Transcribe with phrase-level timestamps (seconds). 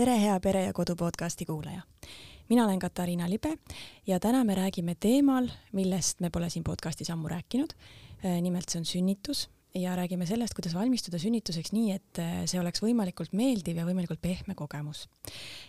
[0.00, 1.82] tere, hea Pere ja Kodu podcasti kuulaja.
[2.48, 3.58] mina olen Katariina Libe
[4.06, 7.74] ja täna me räägime teemal, millest me pole siin podcastis ammu rääkinud.
[8.24, 12.60] Äh, nimelt see on sünnitus ja räägime sellest, kuidas valmistuda sünnituseks nii, et äh, see
[12.60, 15.08] oleks võimalikult meeldiv ja võimalikult pehme kogemus.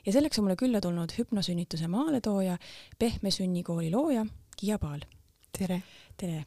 [0.05, 2.57] ja selleks on mulle külla tulnud hüpnosünnituse maaletooja,
[2.99, 5.03] Pehme sünnikooli looja Kiia Paal.
[5.57, 5.81] tere!
[6.17, 6.45] tere!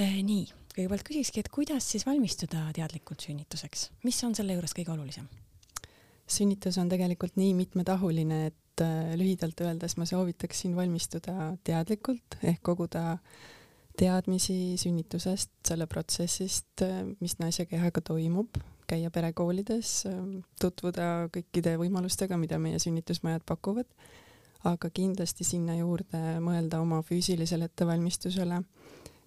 [0.00, 4.98] Äh, nii, kõigepealt küsikski, et kuidas siis valmistuda teadlikult sünnituseks, mis on selle juures kõige
[4.98, 5.30] olulisem?
[6.32, 13.18] Sünnitus on tegelikult nii mitmetahuline, et äh, lühidalt öeldes ma soovitaksin valmistuda teadlikult ehk koguda
[13.98, 20.22] teadmisi sünnitusest, selle protsessist, äh, mis naise kehaga toimub, käia perekoolides, äh,
[20.60, 23.88] tutvuda kõikide võimalustega, mida meie sünnitusmajad pakuvad,
[24.68, 28.62] aga kindlasti sinna juurde mõelda oma füüsilisele ettevalmistusele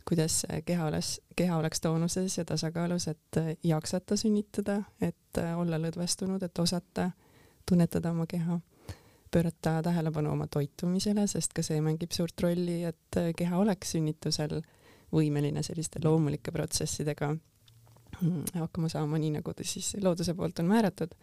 [0.08, 6.60] kuidas keha oleks, keha oleks toonuses ja tasakaalus, et jaksata sünnitada, et olla lõdvestunud, et
[6.60, 7.12] osata
[7.70, 8.60] tunnetada oma keha,
[9.32, 14.60] pöörata tähelepanu oma toitumisele, sest ka see mängib suurt rolli, et keha oleks sünnitusel
[15.12, 17.32] võimeline selliste loomulike protsessidega
[18.54, 21.16] hakkama saama, nii nagu ta siis looduse poolt on määratud.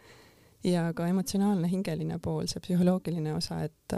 [0.65, 3.95] ja ka emotsionaalne hingeline pool, see psühholoogiline osa, et,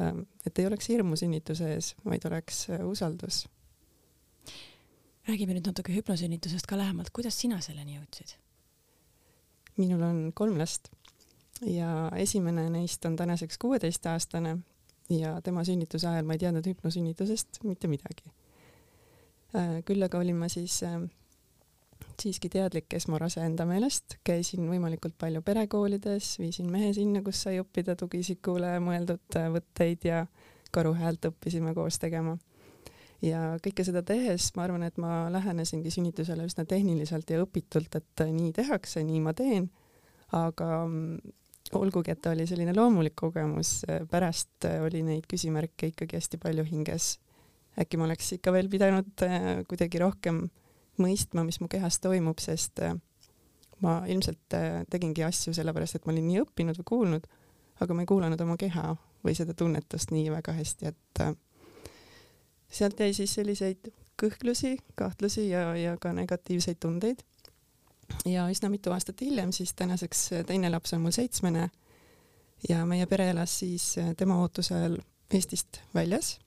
[0.47, 3.47] et ei oleks hirmu sünnituse ees, vaid oleks usaldus
[5.31, 8.35] räägime nüüd natuke hüpnosünnitusest ka lähemalt, kuidas sina selleni jõudsid?
[9.81, 10.91] minul on kolm last
[11.65, 14.57] ja esimene neist on tänaseks kuueteistaastane
[15.11, 18.27] ja tema sünnituse ajal ma ei teadnud hüpnosünnitusest mitte midagi.
[19.57, 20.99] Äh, küll aga olin ma siis äh,
[22.21, 27.97] siiski teadlik esmarase enda meelest, käisin võimalikult palju perekoolides, viisin mehe sinna, kus sai õppida
[27.99, 30.25] tugiisikule mõeldud äh, võtteid ja
[30.75, 32.37] karuhäält õppisime koos tegema
[33.25, 38.25] ja kõike seda tehes ma arvan, et ma lähenesingi sünnitusele üsna tehniliselt ja õpitult, et
[38.33, 39.69] nii tehakse, nii ma teen,
[40.37, 41.35] aga mm,
[41.79, 43.81] olgugi, et ta oli selline loomulik kogemus,
[44.11, 47.19] pärast oli neid küsimärke ikkagi hästi palju hinges.
[47.81, 50.49] äkki ma oleks ikka veel pidanud äh, kuidagi rohkem
[51.01, 52.97] mõistma, mis mu kehas toimub, sest äh,
[53.81, 57.31] ma ilmselt äh, tegingi asju sellepärast, et ma olin nii õppinud või kuulnud,
[57.81, 58.91] aga ma ei kuulanud oma keha
[59.25, 61.23] või seda tunnetust nii väga hästi, et
[62.71, 67.23] sealt jäi siis selliseid kõhklusi, kahtlusi ja, ja ka negatiivseid tundeid.
[68.27, 71.71] ja üsna mitu aastat hiljem siis tänaseks teine laps on mul seitsmene
[72.69, 74.99] ja meie pere elas siis tema ootusel
[75.31, 76.39] Eestist väljas.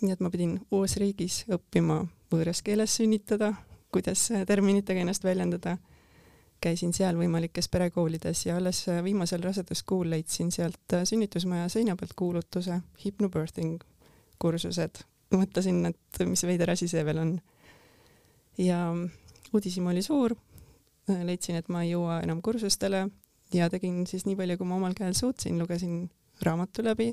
[0.00, 3.52] nii et ma pidin uues riigis õppima võõras keeles sünnitada,
[3.92, 5.76] kuidas terminitega ennast väljendada.
[6.60, 13.84] käisin seal võimalikes perekoolides ja alles viimasel raseduskuul leidsin sealt sünnitusmaja seina pealt kuulutuse hypnobirthing
[14.38, 17.38] kursused mõtlesin, et mis veider asi see veel on.
[18.58, 18.78] ja
[19.52, 20.34] uudishimu oli suur,
[21.08, 23.06] leidsin, et ma ei jõua enam kursustele
[23.54, 26.10] ja tegin siis nii palju, kui ma omal käel suutsin, lugesin
[26.44, 27.12] raamatu läbi,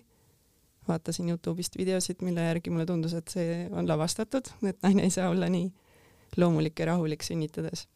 [0.87, 5.29] vaatasin Youtube'ist videosid, mille järgi mulle tundus, et see on lavastatud, et naine ei saa
[5.29, 5.71] olla nii
[6.37, 7.87] loomulik ja rahulik sünnitades.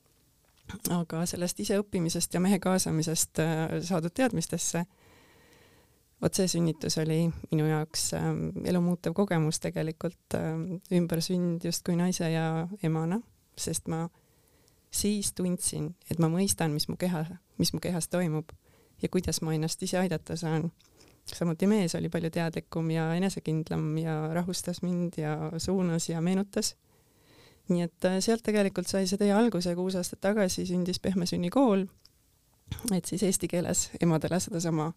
[0.93, 4.83] aga sellest iseõppimisest ja mehe kaasamisest äh, saadud teadmistesse
[6.21, 12.67] vot see sünnitus oli minu jaoks ähm, elumuutev kogemus tegelikult ähm, ümbersünd justkui naise ja
[12.83, 13.21] emana,
[13.57, 14.07] sest ma
[14.91, 17.23] siis tundsin, et ma mõistan, mis mu keha,
[17.61, 18.51] mis mu kehas toimub
[19.01, 20.71] ja kuidas ma ennast ise aidata saan.
[21.29, 26.75] samuti mees oli palju teadlikum ja enesekindlam ja rahustas mind ja suunas ja meenutas.
[27.69, 31.85] nii et äh, sealt tegelikult sai see tee alguse, kuus aastat tagasi sündis Pehme sünnikool,
[32.95, 34.93] et siis eesti keeles emadele sedasama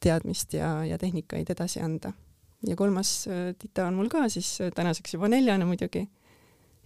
[0.00, 2.12] teadmist ja, ja tehnikaid edasi anda.
[2.66, 6.08] ja kolmas äh, tita on mul ka siis äh, tänaseks juba neljane muidugi.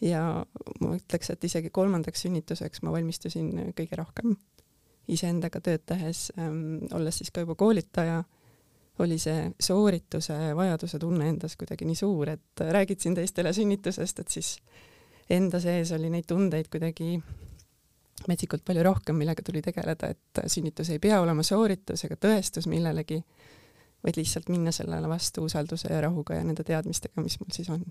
[0.01, 0.45] ja
[0.81, 4.37] ma ütleks, et isegi kolmandaks sünnituseks ma valmistusin äh, kõige rohkem
[5.09, 8.23] iseendaga tööd tehes ähm,, olles siis ka juba koolitaja,
[9.01, 14.29] oli see soorituse vajaduse tunne endas kuidagi nii suur, et räägid siin teistele sünnitusest, et
[14.29, 14.59] siis
[15.31, 17.17] enda sees oli neid tundeid kuidagi
[18.29, 23.21] metsikult palju rohkem, millega tuli tegeleda, et sünnitus ei pea olema sooritus ega tõestus millelegi,
[24.05, 27.85] vaid lihtsalt minna sellele vastu usalduse ja rahuga ja nende teadmistega, mis mul siis on.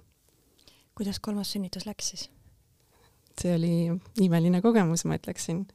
[0.98, 2.30] kuidas kolmas sünnitus läks siis?
[3.40, 3.74] see oli
[4.20, 5.66] imeline kogemus, ma ütleksin.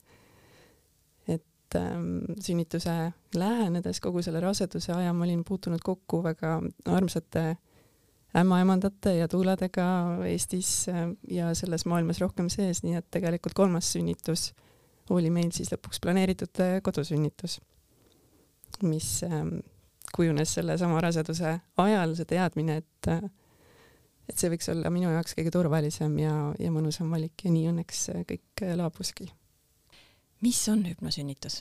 [1.28, 7.56] et ähm, sünnituse lähenedes kogu selle raseduse aja ma olin puutunud kokku väga armsate äh,
[8.36, 9.84] ämmaemandate ja tuuladega
[10.26, 14.52] Eestis äh, ja selles maailmas rohkem sees, nii et tegelikult kolmas sünnitus
[15.14, 17.60] oli meil siis lõpuks planeeritud äh, kodusünnitus,
[18.82, 19.58] mis ähm,
[20.14, 23.24] kujunes sellesama raseduse ajal, see teadmine, et äh,
[24.24, 28.06] et see võiks olla minu jaoks kõige turvalisem ja, ja mõnusam valik ja nii õnneks
[28.30, 29.28] kõik laabuski.
[30.40, 31.60] mis on hüpnosünnitus?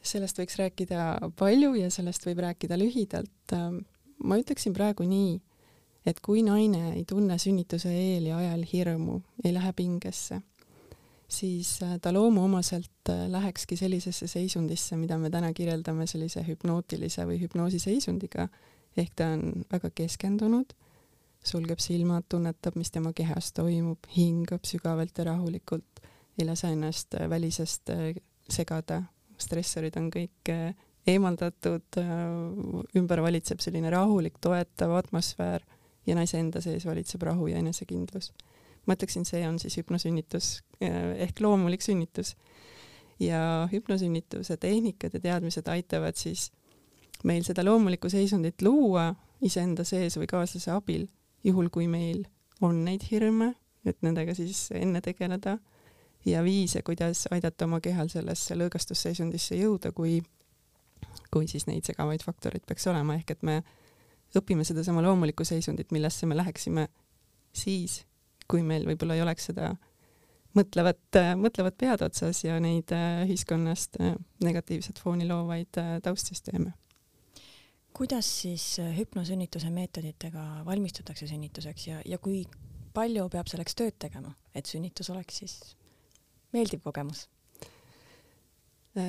[0.00, 3.54] sellest võiks rääkida palju ja sellest võib rääkida lühidalt.
[4.24, 5.38] Ma ütleksin praegu nii,
[6.06, 10.40] et kui naine ei tunne sünnituse eel ja ajal hirmu, ei lähe pingesse,
[11.30, 18.48] siis ta loomuomaselt lähekski sellisesse seisundisse, mida me täna kirjeldame sellise hüpnootilise või hüpnoosiseisundiga,
[18.98, 20.74] ehk ta on väga keskendunud,
[21.44, 26.02] sulgeb silmad, tunnetab, mis tema kehas toimub, hingab sügavalt ja rahulikult,
[26.38, 27.92] ei lase ennast välisest
[28.50, 29.02] segada,
[29.40, 30.74] stressorid on kõik äh,
[31.08, 35.64] eemaldatud, äh, ümber valitseb selline rahulik, toetav atmosfäär
[36.06, 38.32] ja naise enda sees valitseb rahu ja enesekindlus.
[38.86, 42.36] ma ütleksin, see on siis hüpnosünnitus äh, ehk loomulik sünnitus.
[43.20, 46.50] ja hüpnosünnituse tehnikad ja teadmised aitavad siis
[47.24, 51.06] meil seda loomulikku seisundit luua iseenda sees või kaaslase abil,
[51.44, 52.24] juhul kui meil
[52.60, 53.54] on neid hirme,
[53.84, 55.58] et nendega siis enne tegeleda
[56.24, 60.20] ja viise, kuidas aidata oma kehal sellesse lõõgastusseisundisse jõuda, kui,
[61.30, 63.60] kui siis neid segavaid faktoreid peaks olema, ehk et me
[64.36, 66.88] õpime sedasama loomulikku seisundit, millesse me läheksime
[67.52, 68.04] siis,
[68.50, 69.72] kui meil võib-olla ei oleks seda
[70.58, 74.14] mõtlevat, mõtlevat pead otsas ja neid äh, ühiskonnast äh,
[74.44, 76.72] negatiivset fooni loovaid äh, taustsüsteeme.
[77.92, 82.44] kuidas siis hüpnosünnituse meetoditega valmistutakse sünnituseks ja, ja kui
[82.94, 85.58] palju peab selleks tööd tegema, et sünnitus oleks siis
[86.52, 87.28] meeldiv kogemus?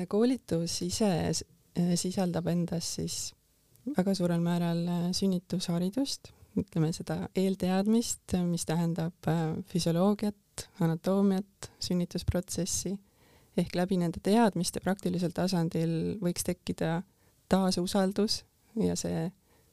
[0.08, 1.08] Koolitus ise
[1.96, 3.32] sisaldab endas siis
[3.96, 9.28] väga suurel määral äh, sünnitusharidust, ütleme seda eelteadmist, mis tähendab
[9.72, 12.92] füsioloogiat, anatoomiat, sünnitusprotsessi,
[13.56, 17.00] ehk läbi nende teadmiste praktilisel tasandil võiks tekkida
[17.52, 18.42] taasusaldus
[18.80, 19.30] ja see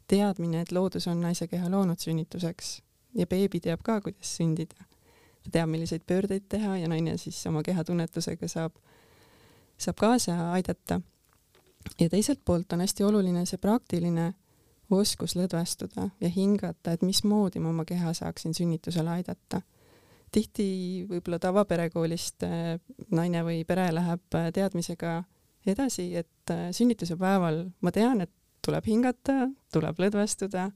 [0.09, 2.79] teadmine, et loodus on naise keha loonud sünnituseks.
[3.17, 4.85] Ja beebi teab ka, kuidas sündida.
[5.43, 8.75] Ta teab, milliseid pöördeid teha ja naine siis oma kehatunnetusega saab,
[9.77, 10.99] saab kaasa aidata.
[11.99, 14.33] Ja teiselt poolt on hästi oluline see praktiline
[14.89, 19.61] oskus lõdvestuda ja hingata, et mismoodi ma oma keha saaksin sünnitusele aidata.
[20.31, 22.79] tihti võib-olla tavaperekoolist äh,
[23.11, 25.23] naine või pere läheb äh, teadmisega
[25.65, 28.31] edasi, et äh, sünnituse päeval ma tean, et
[28.65, 30.69] tuleb hingata, tuleb lõdvestuda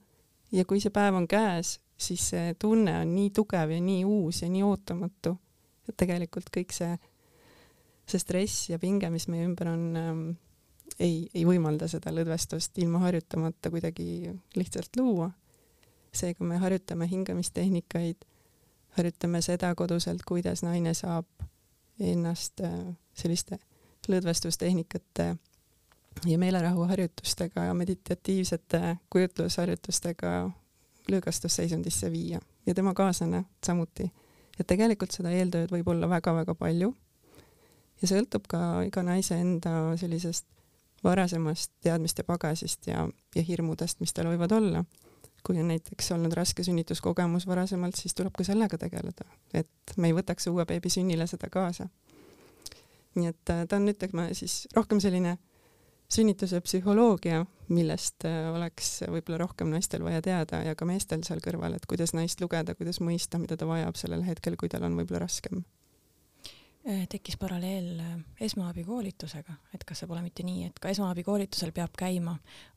[0.51, 4.41] ja kui see päev on käes, siis see tunne on nii tugev ja nii uus
[4.41, 5.35] ja nii ootamatu,
[5.89, 6.95] et tegelikult kõik see,
[8.05, 10.25] see stress ja pinge, mis meie ümber on ähm,,
[10.99, 15.31] ei, ei võimalda seda lõdvestust ilma harjutamata kuidagi lihtsalt luua.
[16.13, 18.25] seega me harjutame hingamistehnikaid,
[18.97, 21.25] harjutame seda koduselt, kuidas naine saab
[21.99, 22.73] ennast äh,
[23.13, 23.57] selliste
[24.07, 25.35] lõdvestustehnikate
[26.25, 30.33] ja meelerahuharjutustega ja meditatiivsete kujutlusharjutustega
[31.11, 34.11] lõõgastusseisundisse viia ja tema kaaslane samuti.
[34.59, 36.93] et tegelikult seda eeltööd võib olla väga-väga palju
[38.01, 40.45] ja sõltub ka iga naise enda sellisest
[41.03, 44.85] varasemast teadmiste pagasist ja, ja hirmudest, mis tal võivad olla.
[45.43, 50.15] kui on näiteks olnud raske sünnituskogemus varasemalt, siis tuleb ka sellega tegeleda, et me ei
[50.15, 51.89] võtaks uue beebi sünnile seda kaasa.
[53.15, 55.37] nii et äh, ta on, ütleme siis rohkem selline
[56.13, 61.75] sünnituse psühholoogia, millest äh, oleks võib-olla rohkem naistel vaja teada ja ka meestel seal kõrval,
[61.75, 65.25] et kuidas naist lugeda, kuidas mõista, mida ta vajab sellel hetkel, kui tal on võib-olla
[65.27, 65.65] raskem
[66.83, 72.33] tekkis paralleel äh, esmaabikoolitusega, et kas see pole mitte nii, et ka esmaabikoolitusel peab käima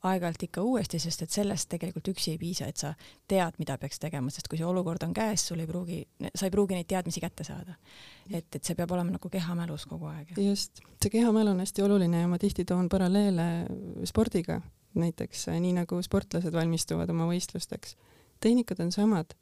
[0.06, 2.92] aeg-ajalt ikka uuesti, sest et sellest tegelikult üksi ei piisa, et sa
[3.28, 5.98] tead, mida peaks tegema, sest kui see olukord on käes, sul ei pruugi,
[6.28, 7.74] sa ei pruugi neid teadmisi kätte saada.
[8.30, 10.36] et, et see peab olema nagu kehamälus kogu aeg.
[10.38, 13.48] just, see kehamälu on hästi oluline ja ma tihti toon paralleele
[14.06, 14.60] spordiga,
[14.94, 17.96] näiteks nii nagu sportlased valmistuvad oma võistlusteks.
[18.40, 19.34] tehnikad on samad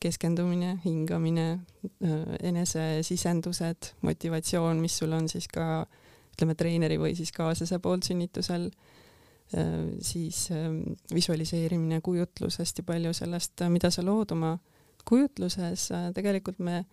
[0.00, 1.48] keskendumine, hingamine,
[2.04, 5.86] äh, enesesisendused, motivatsioon, mis sul on siis ka
[6.34, 8.68] ütleme, treeneri või siis kaaslase poolt sünnitusel,
[9.54, 9.72] äh,
[10.04, 10.80] siis ähm,
[11.14, 14.54] visualiseerimine, kujutlus, hästi palju sellest, mida sa lood oma
[15.08, 16.84] kujutluses, äh, tegelikult me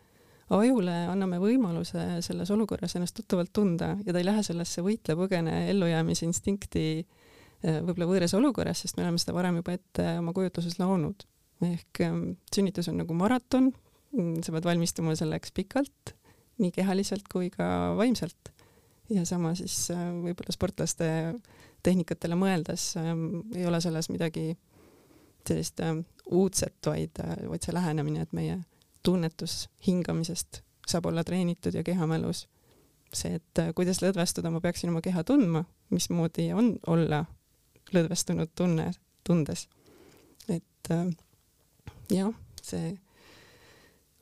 [0.55, 6.83] ajule anname võimaluse selles olukorras ennast tuttavalt tunda ja ta ei lähe sellesse võitle-põgene ellujäämisinstinkti
[7.65, 11.25] võib-olla võõras olukorras, sest me oleme seda varem juba ette oma kujutluses loonud
[11.63, 12.23] ehk ähm,
[12.55, 13.71] sünnitus on nagu maraton,
[14.15, 16.15] sa pead valmistuma selleks pikalt,
[16.59, 18.51] nii kehaliselt kui ka vaimselt.
[19.09, 21.07] ja sama siis äh, võib-olla sportlaste
[21.85, 24.55] tehnikatele mõeldes ähm, ei ole selles midagi
[25.47, 25.99] sellist ähm,
[26.31, 28.59] uudset, vaid, äh, vaid see lähenemine, et meie
[29.05, 32.47] tunnetus hingamisest saab olla treenitud ja kehamälus.
[33.13, 37.23] see, et äh, kuidas lõdvestuda, ma peaksin oma keha tundma, mismoodi on olla
[37.93, 38.89] lõdvestunud tunne,
[39.23, 39.67] tundes.
[40.49, 41.05] et äh,
[42.11, 42.93] jah, see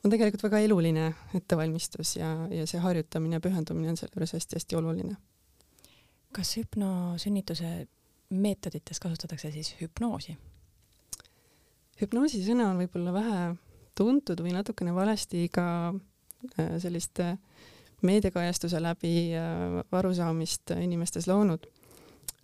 [0.04, 5.16] on tegelikult väga eluline ettevalmistus ja, ja see harjutamine, pühendumine on selle juures hästi-hästi oluline.
[6.34, 7.86] kas hüpnosünnituse
[8.30, 10.36] meetodites kasutatakse siis hüpnoosi?
[12.00, 13.44] hüpnoosi sõna on võib-olla vähe
[13.94, 17.36] tuntud või natukene valesti ka äh, selliste
[18.04, 21.66] meediakajastuse läbi äh, arusaamist inimestes loonud.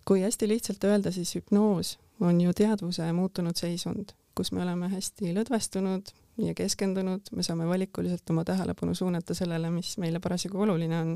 [0.05, 5.35] kui hästi lihtsalt öelda, siis hüpnoos on ju teadvuse muutunud seisund, kus me oleme hästi
[5.37, 6.09] lõdvestunud
[6.41, 11.11] ja keskendunud, me saame valikuliselt oma tähelepanu suunata sellele, mis meile parasjagu oluline on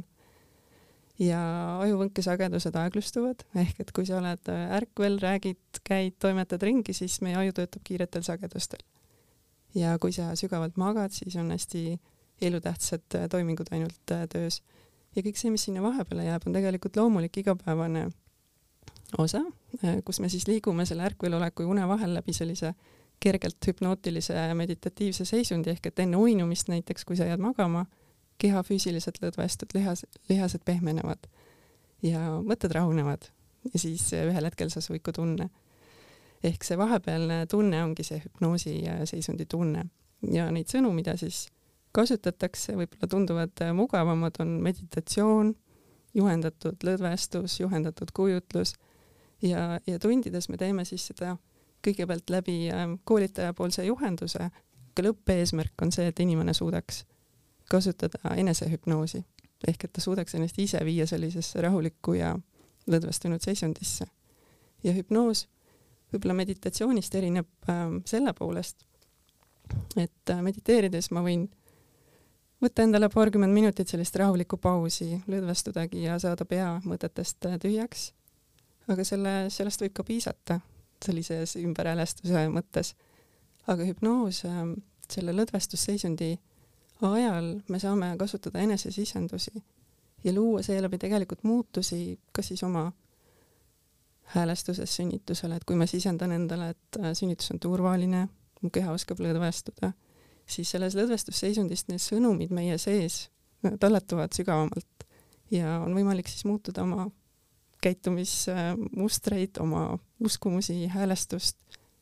[1.19, 1.39] ja
[1.81, 7.55] ajuvõnkesagedused aeglustuvad, ehk et kui sa oled ärkvel, räägid, käid, toimetad ringi, siis meie aju
[7.61, 8.83] töötab kiiretel sagedustel.
[9.75, 11.97] ja kui sa sügavalt magad, siis on hästi
[12.45, 14.61] elutähtsad äh, toimingud ainult töös.
[15.15, 18.09] ja kõik see, mis sinna vahepeale jääb, on tegelikult loomulik igapäevane
[19.17, 19.41] osa,
[20.05, 22.75] kus me siis liigume selle ärkveloleku ja une vahel läbi sellise
[23.19, 27.85] kergelt hüpnootilise meditatiivse seisundi, ehk et enne uinumist näiteks, kui sa jääd magama
[28.41, 31.27] keha füüsiliselt lõdvestub, lihas, lihased pehmenevad
[32.03, 33.29] ja mõtted rahunevad.
[33.73, 35.49] Ja siis ühel hetkel sa suiku tunne.
[36.43, 38.75] ehk see vahepealne tunne ongi see hüpnoosi
[39.09, 39.85] seisundi tunne.
[40.31, 41.47] Ja neid sõnu, mida siis
[41.95, 45.55] kasutatakse, võib-olla tunduvad mugavamad, on meditatsioon,
[46.13, 48.75] juhendatud lõdvestus, juhendatud kujutlus.
[49.41, 51.35] Ja, ja tundides me teeme siis seda
[51.85, 57.03] kõigepealt läbi ähm, koolitajapoolse juhenduse, aga lõppeesmärk on see, et inimene suudaks
[57.69, 59.23] kasutada enesehüpnoosi
[59.67, 62.35] ehk et ta suudaks ennast ise viia sellisesse rahulikku ja
[62.91, 64.05] lõdvestunud seisundisse.
[64.83, 65.47] ja hüpnoos
[66.13, 68.85] võib-olla meditatsioonist erineb äh, selle poolest,
[69.97, 71.47] et äh, mediteerides ma võin
[72.61, 78.11] võtta endale paarkümmend minutit sellist rahulikku pausi, lõdvestudagi ja saada pea mõtetest äh, tühjaks.
[78.87, 80.59] aga selle, sellest võib ka piisata
[81.05, 82.95] sellises ümberhäälestuse mõttes.
[83.67, 84.65] aga hüpnoos äh,,
[85.09, 86.35] selle lõdvestusseisundi
[87.01, 89.63] ajal me saame kasutada enesesisendusi
[90.23, 92.91] ja luua seeläbi tegelikult muutusi kas siis oma
[94.25, 98.25] häälestuses sünnitusele, et kui ma sisendan endale, et äh, sünnitus on turvaline,
[98.61, 99.91] mu keha oskab lõdvestuda,
[100.49, 103.27] siis selles lõdvestusseisundist need sõnumid meie sees
[103.65, 105.05] äh, talletuvad sügavamalt
[105.53, 107.05] ja on võimalik siis muutuda oma
[107.85, 109.87] käitumismustreid, oma
[110.19, 111.57] uskumusi, häälestust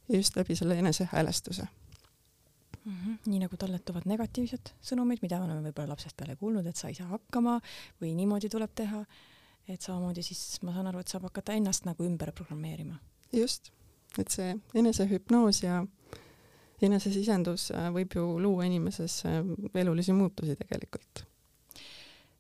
[0.10, 1.68] ja just läbi selle enesehäälestuse
[2.86, 2.94] mm.
[2.94, 3.18] -hmm.
[3.26, 7.08] nii nagu talletuvad negatiivsed sõnumid, mida oleme võib-olla lapsest peale kuulnud, et sa ei saa
[7.12, 7.60] hakkama
[8.02, 9.06] või niimoodi tuleb teha.
[9.68, 13.00] et samamoodi siis ma saan aru, et saab hakata ennast nagu ümber programmeerima.
[13.34, 13.72] just,
[14.18, 15.86] et see enesehüpnoos ja
[16.82, 19.40] enesesisendus äh, võib ju luua inimeses äh,
[19.76, 21.26] elulisi muutusi tegelikult.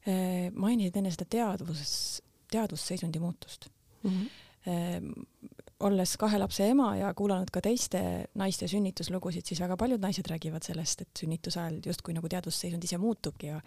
[0.07, 2.21] Äh, mainisid enne seda teadvuses,
[2.53, 3.69] teadvusseisundi muutust
[4.03, 4.09] mm.
[4.09, 4.31] -hmm
[5.83, 7.99] olles kahe lapse ema ja kuulanud ka teiste
[8.39, 12.99] naiste sünnituslugusid, siis väga paljud naised räägivad sellest, et sünnituse ajal justkui nagu teadvusseisund ise
[13.01, 13.59] muutubki ja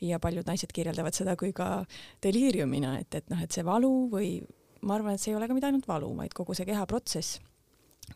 [0.00, 1.84] ja paljud naised kirjeldavad seda kui ka
[2.24, 4.30] deliiriumina, et, et noh, et see valu või
[4.80, 7.42] ma arvan, et see ei ole ka mitte ainult valu, vaid kogu see kehaprotsess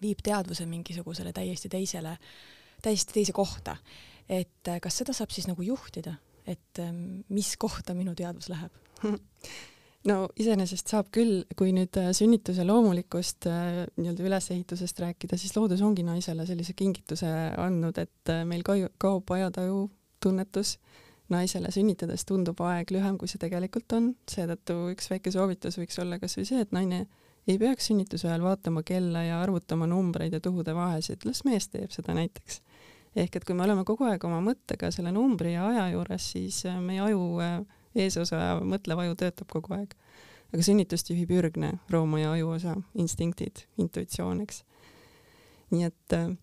[0.00, 2.16] viib teadvuse mingisugusele täiesti teisele,
[2.82, 3.76] täiesti teise kohta.
[4.28, 6.14] et kas seda saab siis nagu juhtida,
[6.46, 6.80] et
[7.28, 8.72] mis kohta minu teadvus läheb
[10.08, 15.82] no iseenesest saab küll, kui nüüd äh, sünnituse loomulikust äh, nii-öelda ülesehitusest rääkida, siis loodus
[15.84, 17.30] ongi naisele sellise kingituse
[17.60, 19.86] andnud, et äh, meil kaob ajataju
[20.22, 20.78] tunnetus.
[21.32, 26.18] naisele sünnitades tundub aeg lühem, kui see tegelikult on, seetõttu üks väike soovitus võiks olla
[26.20, 27.06] kasvõi see, et naine
[27.48, 31.94] ei peaks sünnituse ajal vaatama kella ja arvutama numbreid ja tuhude vahesid, las mees teeb
[31.94, 32.60] seda näiteks.
[33.16, 36.64] ehk et kui me oleme kogu aeg oma mõttega selle numbri ja aja juures, siis
[36.82, 37.22] meie aju
[37.98, 39.94] eesosa mõtlev aju töötab kogu aeg.
[40.52, 44.62] aga sünnitust juhib ürgne rooma ja ajuosa, instinktid, intuitsioon, eks.
[45.72, 46.34] nii et, äh,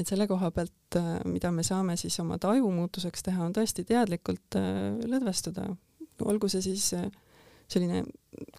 [0.00, 3.86] et selle koha pealt, äh, mida me saame siis oma taju muutuseks teha, on tõesti
[3.88, 5.70] teadlikult äh, lõdvestuda,
[6.28, 6.90] olgu see siis
[7.66, 8.04] selline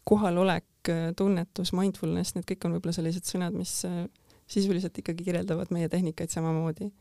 [0.06, 3.80] kohalolek, tunnetus, mindfulness, need kõik on võib-olla sellised sõnad, mis
[4.48, 6.92] sisuliselt ikkagi kirjeldavad meie tehnikaid samamoodi.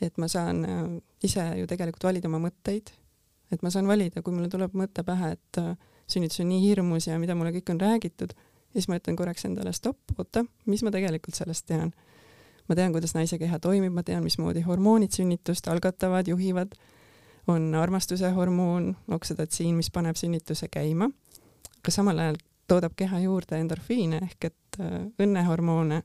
[0.00, 0.64] et ma saan
[1.22, 2.92] ise ju tegelikult valida oma mõtteid
[3.52, 5.74] et ma saan valida, kui mulle tuleb mõte pähe, et äh,
[6.10, 8.34] sünnitus on nii hirmus ja mida mulle kõik on räägitud,
[8.72, 11.92] siis ma ütlen korraks endale stopp, oota, mis ma tegelikult sellest tean.
[12.68, 16.76] ma tean, kuidas naise keha toimib, ma tean, mismoodi hormoonid sünnitust algatavad, juhivad,
[17.50, 21.10] on armastuse hormoon, oksüdotsiin, mis paneb sünnituse käima,
[21.80, 22.38] aga samal ajal
[22.70, 26.02] toodab keha juurde endorfiine ehk et äh, õnnehormoone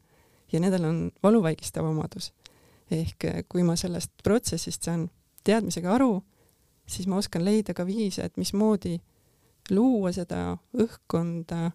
[0.52, 2.34] ja nendel on valuvaigistav omadus.
[2.92, 5.10] ehk äh, kui ma sellest protsessist saan
[5.44, 6.24] teadmisega aru
[6.88, 9.00] siis ma oskan leida ka viise, et mismoodi
[9.72, 11.72] luua seda õhkkonda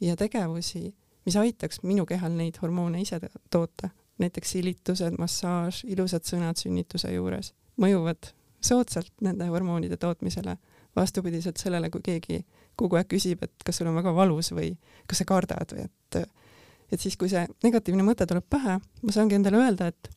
[0.00, 0.92] ja tegevusi,
[1.26, 3.90] mis aitaks minu kehal neid hormoone ise toota.
[4.22, 8.28] näiteks silitused, massaaž, ilusad sõnad sünnituse juures mõjuvad
[8.62, 10.56] soodsalt nende hormoonide tootmisele,
[10.96, 12.42] vastupidiselt sellele, kui keegi
[12.76, 14.74] kogu aeg küsib, et kas sul on väga valus või
[15.08, 16.22] kas sa kardad või et
[16.92, 20.10] et siis, kui see negatiivne mõte tuleb pähe, ma saangi endale öelda, et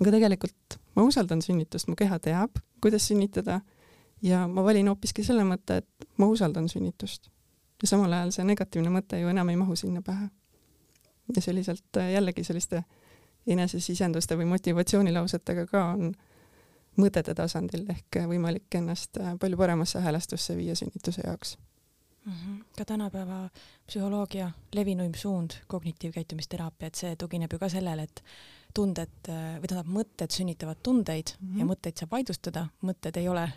[0.00, 3.60] aga tegelikult ma usaldan sünnitust, mu keha teab, kuidas sünnitada
[4.22, 7.30] ja ma valin hoopiski selle mõtte, et ma usaldan sünnitust.
[7.82, 10.28] ja samal ajal see negatiivne mõte ju enam ei mahu sinna pähe.
[11.36, 12.84] ja selliselt jällegi selliste
[13.46, 16.14] enesesisenduste või motivatsioonilausetega ka on
[16.96, 21.56] mõtete tasandil ehk võimalik ennast palju paremasse häälestasse viia sünnituse jaoks
[22.24, 22.32] mm.
[22.32, 22.64] -hmm.
[22.78, 23.48] ka tänapäeva
[23.86, 28.22] psühholoogia levinuim suund, kognitiivkäitumisteraapia, et see tugineb ju ka sellele, et
[28.74, 31.58] tunded või tähendab, mõtted sünnitavad tundeid mm -hmm.
[31.60, 33.48] ja mõtteid saab vaidlustada, mõtted ei ole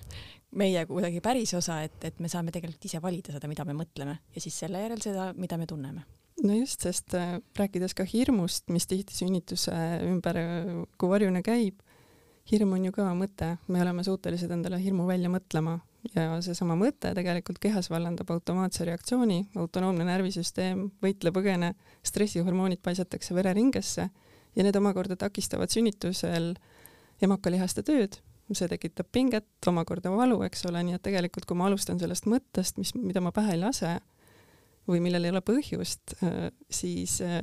[0.55, 4.17] meie kuidagi päris osa, et, et me saame tegelikult ise valida seda, mida me mõtleme
[4.35, 6.05] ja siis selle järel seda, mida me tunneme.
[6.43, 11.79] No just, sest äh, rääkides ka hirmust, mis tihti sünnituse ümber äh, kui varjune käib,
[12.51, 15.79] hirm on ju ka mõte, me oleme suutelised endale hirmu välja mõtlema,
[16.13, 21.71] ja seesama mõte tegelikult kehas vallandab automaatse reaktsiooni, autonoomne närvisüsteem, võitle-põgene,
[22.05, 24.09] stressihormoonid paisatakse vereringesse
[24.55, 26.53] ja need omakorda takistavad sünnitusel
[27.23, 28.19] emakalihaste tööd,
[28.53, 32.77] see tekitab pinget, omakorda valu, eks ole, nii et tegelikult kui ma alustan sellest mõttest,
[32.81, 33.97] mis, mida ma pähe ei lase
[34.89, 37.41] või millel ei ole põhjust, äh, siis äh,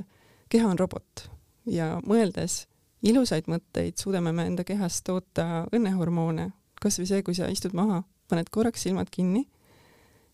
[0.52, 1.26] keha on robot.
[1.66, 2.66] Ja mõeldes
[3.07, 6.50] ilusaid mõtteid suudame me enda kehas toota õnnehormoone,
[6.83, 9.45] kasvõi see, kui sa istud maha paned korraks silmad kinni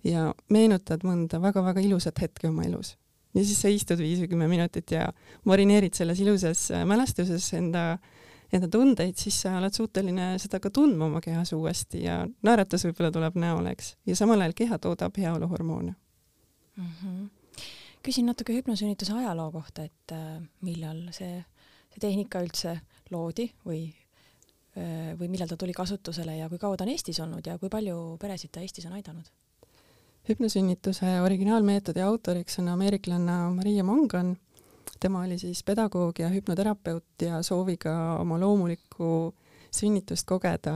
[0.07, 2.95] ja meenutad mõnda väga-väga ilusat hetke oma elus.
[3.39, 5.09] Ja siis sa istud viis või kümme minutit ja
[5.49, 7.85] marineerid selles ilusas äh, mälestuses enda,
[8.53, 13.13] enda tundeid, siis sa oled suuteline seda ka tundma oma kehas uuesti ja naeratus võib-olla
[13.15, 13.95] tuleb näole, eks.
[14.09, 16.91] ja samal ajal keha toodab heaoluhormoone mm.
[16.99, 17.63] -hmm.
[18.03, 21.39] küsin natuke hüpnosünnituse ajaloo kohta, et äh, millal see,
[21.95, 22.81] see tehnika üldse
[23.11, 23.87] loodi või
[24.79, 27.71] Äh, või millal ta tuli kasutusele ja kui kaua ta on Eestis olnud ja kui
[27.73, 29.31] palju peresid ta Eestis on aidanud?
[30.29, 34.37] Hüpnosünnituse originaalmeetodi autoriks on ameeriklanna Maria Mongan.
[35.01, 39.35] tema oli siis pedagoog ja hüpnoterapeut ja sooviga oma loomulikku
[39.71, 40.75] sünnitust kogeda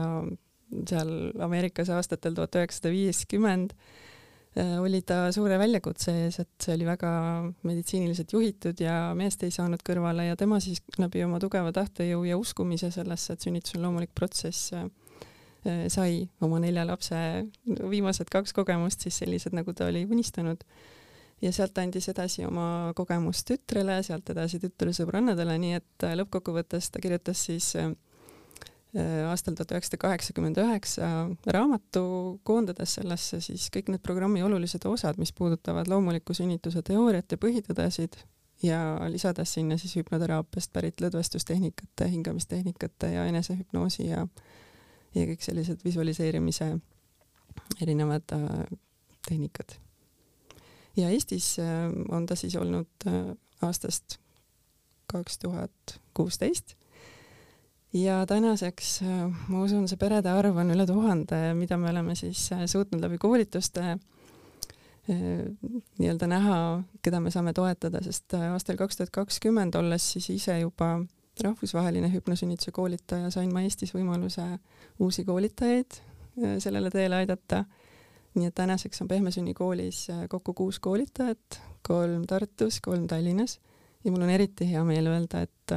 [0.89, 3.75] seal Ameerikas aastatel tuhat üheksasada viiskümmend
[4.53, 7.09] Äh, oli ta suure väljakutse ees, et see oli väga
[7.65, 12.37] meditsiiniliselt juhitud ja meest ei saanud kõrvale ja tema siis läbi oma tugeva tahtejõu ja
[12.37, 14.85] uskumise sellesse, et sünnitus on loomulik protsess, äh,
[15.87, 17.15] sai oma nelja lapse
[17.65, 20.63] viimased kaks kogemust siis sellised, nagu ta oli unistanud.
[21.41, 26.91] ja sealt andis edasi oma kogemust tütrele, sealt edasi tütre sõbrannadele, nii et äh, lõppkokkuvõttes
[26.91, 27.73] ta kirjutas siis
[28.93, 31.07] Äh, aastal tuhat üheksasada kaheksakümmend üheksa
[31.49, 32.01] raamatu,
[32.45, 38.19] koondades sellesse siis kõik need programmi olulised osad, mis puudutavad loomuliku sünnituse teooriat ja põhitõdesid
[38.61, 44.27] ja lisades sinna siis hüpnoteraapiast pärit lõdvestustehnikate, hingamistehnikate ja enesehüpnoosi ja
[45.15, 46.73] ja kõik sellised visualiseerimise
[47.81, 48.63] erinevad äh,
[49.27, 49.75] tehnikad.
[50.97, 54.17] ja Eestis äh, on ta siis olnud äh, aastast
[55.07, 56.75] kaks tuhat kuusteist
[57.93, 59.01] ja tänaseks
[59.47, 63.97] ma usun, see perede arv on üle tuhande, mida me oleme siis suutnud läbi koolituste
[65.03, 66.57] nii-öelda näha,
[67.03, 70.95] keda me saame toetada, sest aastal kaks tuhat kakskümmend, olles siis ise juba
[71.43, 74.45] rahvusvaheline hüpnosünnituse koolitaja, sain ma Eestis võimaluse
[75.01, 75.99] uusi koolitajaid
[76.61, 77.63] sellele teele aidata.
[78.33, 83.59] nii et tänaseks on Pehmesünni koolis kokku kuus koolitajat, kolm Tartus, kolm Tallinnas
[84.03, 85.75] ja mul on eriti hea meel öelda, et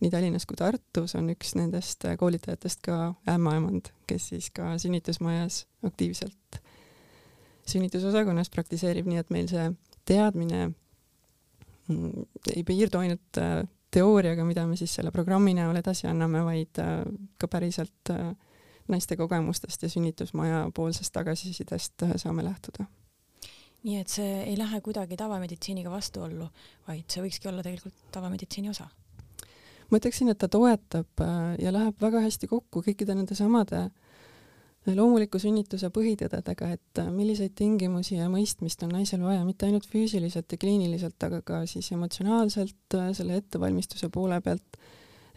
[0.00, 6.64] nii Tallinnas kui Tartus on üks nendest koolitajatest ka ämmaemand, kes siis ka sünnitusmajas aktiivselt
[7.68, 9.68] sünnitusosakonnas praktiseerib, nii et meil see
[10.08, 10.66] teadmine
[11.88, 13.62] mm, ei piirdu ainult äh,
[13.94, 17.04] teooriaga, mida me siis selle programmi näol edasi anname, vaid äh,
[17.38, 18.32] ka päriselt äh,
[18.90, 22.88] naiste kogemustest ja sünnitusmaja poolsest tagasisidest saame lähtuda.
[23.84, 26.46] Nii et see ei lähe kuidagi tavameditsiiniga vastuollu,
[26.88, 28.88] vaid see võikski olla tegelikult tavameditsiini osa.
[29.90, 34.03] Ma ütleksin, et ta toetab äh, ja läheb väga hästi kokku kõikide nende samade äh,
[34.92, 40.52] loomuliku sünnituse põhitõdedega, et äh, milliseid tingimusi ja mõistmist on naisel vaja, mitte ainult füüsiliselt
[40.52, 44.80] ja kliiniliselt, aga ka siis emotsionaalselt selle ettevalmistuse poole pealt.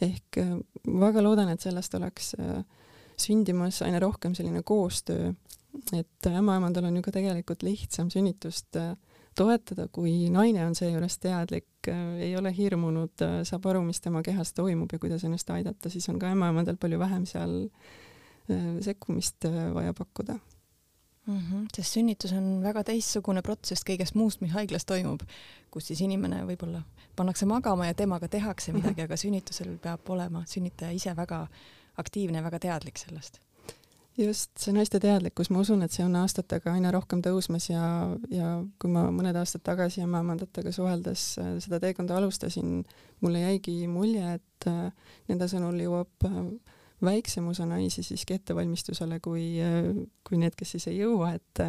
[0.02, 0.38] ehk
[0.86, 2.36] väga loodan, et sellest oleks
[3.18, 5.32] sündimas aina rohkem selline koostöö,
[5.94, 8.78] et ämmaemandal on ju ka tegelikult lihtsam sünnitust
[9.38, 14.24] toetada, kui naine on seejuures teadlik, äh, ei ole hirmunud, äh, saab aru, mis tema
[14.26, 18.07] kehas toimub ja kuidas ennast aidata, siis on ka ämmaemadel palju vähem seal äh,
[18.82, 20.38] sekkumist vaja pakkuda
[21.28, 21.40] mm.
[21.40, 25.24] -hmm, sest sünnitus on väga teistsugune protsess kõigest muust, mis haiglas toimub,
[25.72, 26.82] kus siis inimene võib-olla
[27.16, 29.12] pannakse magama ja temaga tehakse midagi mm, -hmm.
[29.12, 31.48] aga sünnitusel peab olema sünnitaja ise väga
[31.98, 33.42] aktiivne, väga teadlik sellest
[34.18, 37.84] just, see naiste teadlikkus, ma usun, et see on aastatega aina rohkem tõusmas ja,
[38.34, 42.82] ja kui ma mõned aastad tagasi ämmaemandatega suheldes äh, seda teekonda alustasin,
[43.22, 46.40] mulle jäigi mulje, et äh, nende sõnul jõuab äh,
[47.04, 49.56] väiksem osa naisi siiski ettevalmistusele kui,
[50.28, 51.64] kui need, kes siis ei jõua, et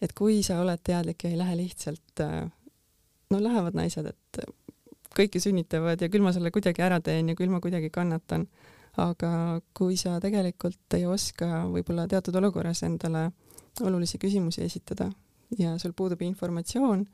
[0.00, 2.22] et kui sa oled teadlik ja ei lähe lihtsalt,
[3.30, 4.38] no lähevad naised, et
[5.16, 8.46] kõiki sünnitavad ja küll ma selle kuidagi ära teen ja küll ma kuidagi kannatan
[8.98, 13.28] aga kui sa tegelikult ei oska võib-olla teatud olukorras endale
[13.86, 15.10] olulisi küsimusi esitada
[15.58, 17.04] ja sul puudub informatsioon,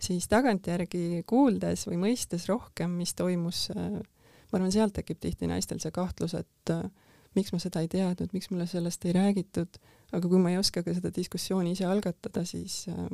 [0.00, 3.68] siis tagantjärgi kuuldes või mõistes rohkem, mis toimus,
[4.50, 6.84] ma arvan, sealt tekib tihti naistel see kahtlus, et äh,
[7.38, 9.80] miks ma seda ei teadnud, miks mulle sellest ei räägitud,
[10.12, 13.04] aga kui ma ei oska ka seda diskussiooni ise algatada, siis, äh,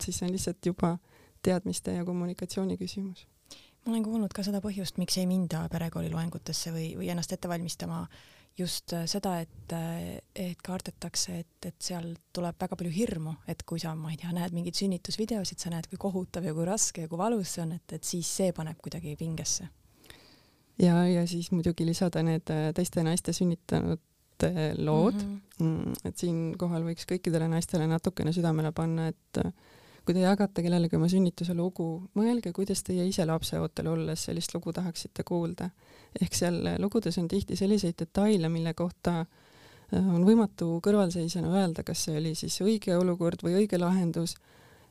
[0.00, 0.96] siis see on lihtsalt juba
[1.46, 3.26] teadmiste ja kommunikatsiooni küsimus
[3.86, 7.46] ma olen kuulnud ka seda põhjust, miks ei minda perekooli loengutesse või, või ennast ette
[7.46, 8.00] valmistama
[8.58, 13.62] just äh, seda, et, äh, et kardetakse, et, et seal tuleb väga palju hirmu, et
[13.68, 17.04] kui sa, ma ei tea, näed mingeid sünnitusvideosid, sa näed, kui kohutav ja kui raske
[17.04, 19.68] ja kui valus see on, et, et siis see paneb kuidagi pingesse.
[20.82, 24.02] Ja, ja siis muidugi lisada need äh, teiste naiste sünnitanud
[24.84, 25.36] lood mhm.
[25.58, 25.92] mm, -hmm.
[26.04, 29.38] et siinkohal võiks kõikidele naistele natukene südamele panna, et
[30.04, 34.72] kui te jagate kellelegi oma sünnituse lugu, mõelge, kuidas teie ise lapseootel olles sellist lugu
[34.72, 35.70] tahaksite kuulda.
[36.20, 39.26] ehk seal lugudes on tihti selliseid detaile, mille kohta äh,
[39.94, 44.36] on võimatu kõrvalseisjana öelda, kas see oli siis õige olukord või õige lahendus.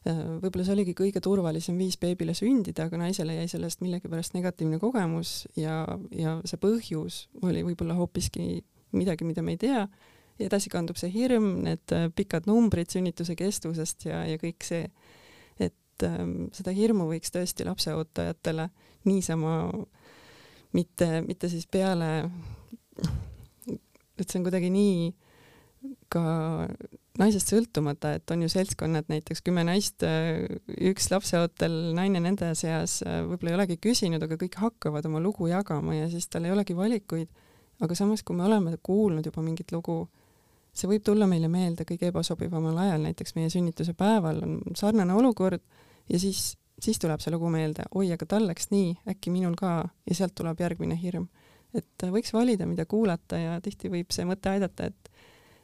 [0.05, 4.77] Äh, võib-olla see oligi kõige turvalisem viis beebile sündida, aga naisele jäi sellest millegipärast negatiivne
[4.81, 5.79] kogemus ja,
[6.13, 8.59] ja see põhjus oli võib-olla hoopiski
[8.93, 9.87] midagi, mida me ei tea
[10.45, 14.85] edasi kandub see hirm, need äh, pikad numbrid sünnituse kestvusest ja, ja kõik see.
[15.57, 18.67] et ähm, seda hirmu võiks tõesti lapseootajatele
[19.09, 19.55] niisama
[20.75, 22.27] mitte, mitte siis peale,
[24.19, 25.09] et see on kuidagi nii
[26.13, 26.25] ka
[27.19, 30.03] naisest sõltumata, et on ju seltskonnad, näiteks kümme naist,
[30.89, 35.95] üks lapseootel, naine nende seas, võib-olla ei olegi küsinud, aga kõik hakkavad oma lugu jagama
[35.95, 37.31] ja siis tal ei olegi valikuid.
[37.83, 40.07] aga samas, kui me oleme kuulnud juba mingit lugu,
[40.71, 45.59] see võib tulla meile meelde kõige ebasobivamal ajal, näiteks meie sünnituse päeval on sarnane olukord
[46.09, 49.81] ja siis, siis tuleb see lugu meelde, oi, aga tal läks nii, äkki minul ka
[50.07, 51.27] ja sealt tuleb järgmine hirm.
[51.75, 55.04] et võiks valida, mida kuulata ja tihti võib see mõte aidata, et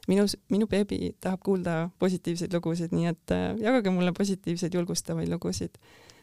[0.08, 5.78] minu, minu beebi tahab kuulda positiivseid lugusid, nii et äh, jagage mulle positiivseid julgustavaid lugusid.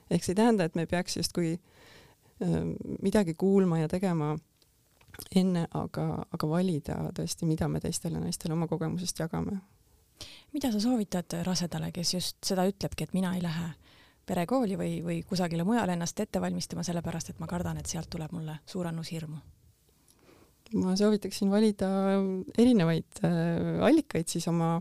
[0.09, 2.61] ehk see ei tähenda, et me peaks justkui äh,
[3.01, 4.35] midagi kuulma ja tegema
[5.35, 9.59] enne, aga, aga valida tõesti, mida me teistele naistele oma kogemusest jagame.
[10.53, 13.69] mida sa soovitad rasedale, kes just seda ütlebki, et mina ei lähe
[14.25, 18.31] perekooli või, või kusagile mujale ennast ette valmistama, sellepärast et ma kardan, et sealt tuleb
[18.31, 19.39] mulle suur annus hirmu?
[20.77, 21.89] Ma soovitaksin valida
[22.57, 24.75] erinevaid äh, allikaid siis oma,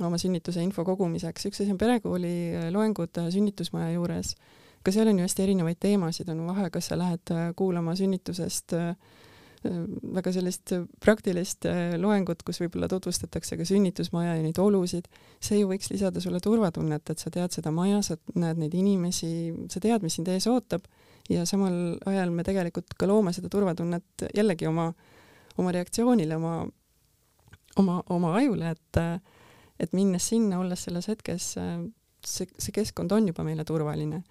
[0.00, 1.48] oma sünnituse info kogumiseks.
[1.50, 4.34] üks asi on perekooli äh, loengud äh, sünnitusmaja juures,
[4.84, 8.76] ka seal on ju hästi erinevaid teemasid, on vahe, kas sa lähed kuulama sünnitusest
[9.58, 10.70] väga sellist
[11.02, 11.66] praktilist
[11.98, 15.08] loengut, kus võib-olla tutvustatakse ka sünnitusmaja ja neid olusid,
[15.42, 19.32] see ju võiks lisada sulle turvatunnet, et sa tead seda maja, sa näed neid inimesi,
[19.66, 20.86] sa tead, mis sind ees ootab
[21.28, 24.88] ja samal ajal me tegelikult ka loome seda turvatunnet jällegi oma,
[25.58, 26.62] oma reaktsioonile, oma,
[27.76, 29.02] oma, oma ajule, et
[29.78, 34.24] et minnes sinna, olles selles hetkes, see, see keskkond on juba meile turvaline.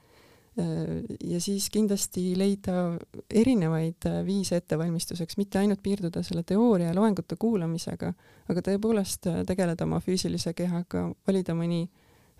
[0.57, 2.97] Äh, ja siis kindlasti leida
[3.29, 8.09] erinevaid äh, viise ettevalmistuseks, mitte ainult piirduda selle teooria loengute kuulamisega,
[8.49, 11.83] aga tõepoolest äh, tegeleda oma füüsilise kehaga, valida mõni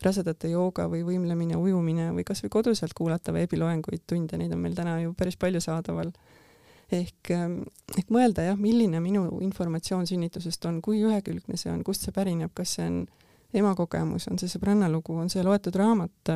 [0.05, 4.99] rasedate jooga või võimlemine, ujumine või kasvõi koduselt kuulata veebiloenguid, tunde, neid on meil täna
[5.01, 6.11] ju päris palju saadaval.
[6.91, 7.61] ehk, ähm,
[7.97, 12.53] ehk mõelda jah, milline minu informatsioon sünnitusest on, kui ühekülgne see on, kust see pärineb,
[12.55, 13.01] kas see on
[13.53, 16.31] ema kogemus, on see sõbrannalugu, on see loetud raamat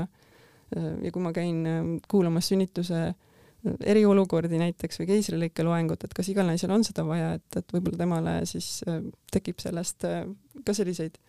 [1.03, 3.15] ja kui ma käin ähm, kuulamas sünnituse äh,
[3.61, 7.99] eriolukordi näiteks või keisrilõike loengut, et kas igal naisel on seda vaja, et, et võib-olla
[7.99, 9.01] temale siis äh,
[9.33, 10.23] tekib sellest äh,
[10.65, 11.19] ka selliseid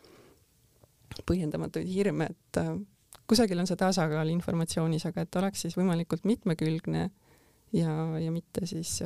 [1.28, 2.60] põhjendamatuid hirme, et
[3.28, 7.08] kusagil on see tasakaal informatsioonis, aga et oleks siis võimalikult mitmekülgne
[7.76, 8.98] ja, ja mitte siis,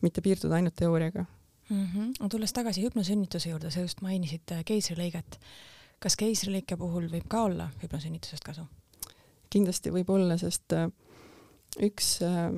[0.00, 1.84] mitte piirduda ainult teooriaga mm.
[1.84, 2.28] -hmm.
[2.30, 5.40] tulles tagasi hüpnosünnituse juurde, sa just mainisid keisrilõiget
[6.02, 8.66] kas keisrilõike puhul võib ka olla hüpnosünnitusest kasu?
[9.52, 10.86] kindlasti võib olla, sest äh,
[11.84, 12.54] üks äh,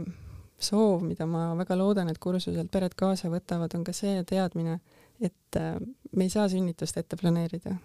[0.63, 4.77] soov, mida ma väga loodan, et kursuselt pered kaasa võtavad, on ka see teadmine,
[5.19, 5.75] et äh,
[6.17, 7.77] me ei saa sünnitust ette planeerida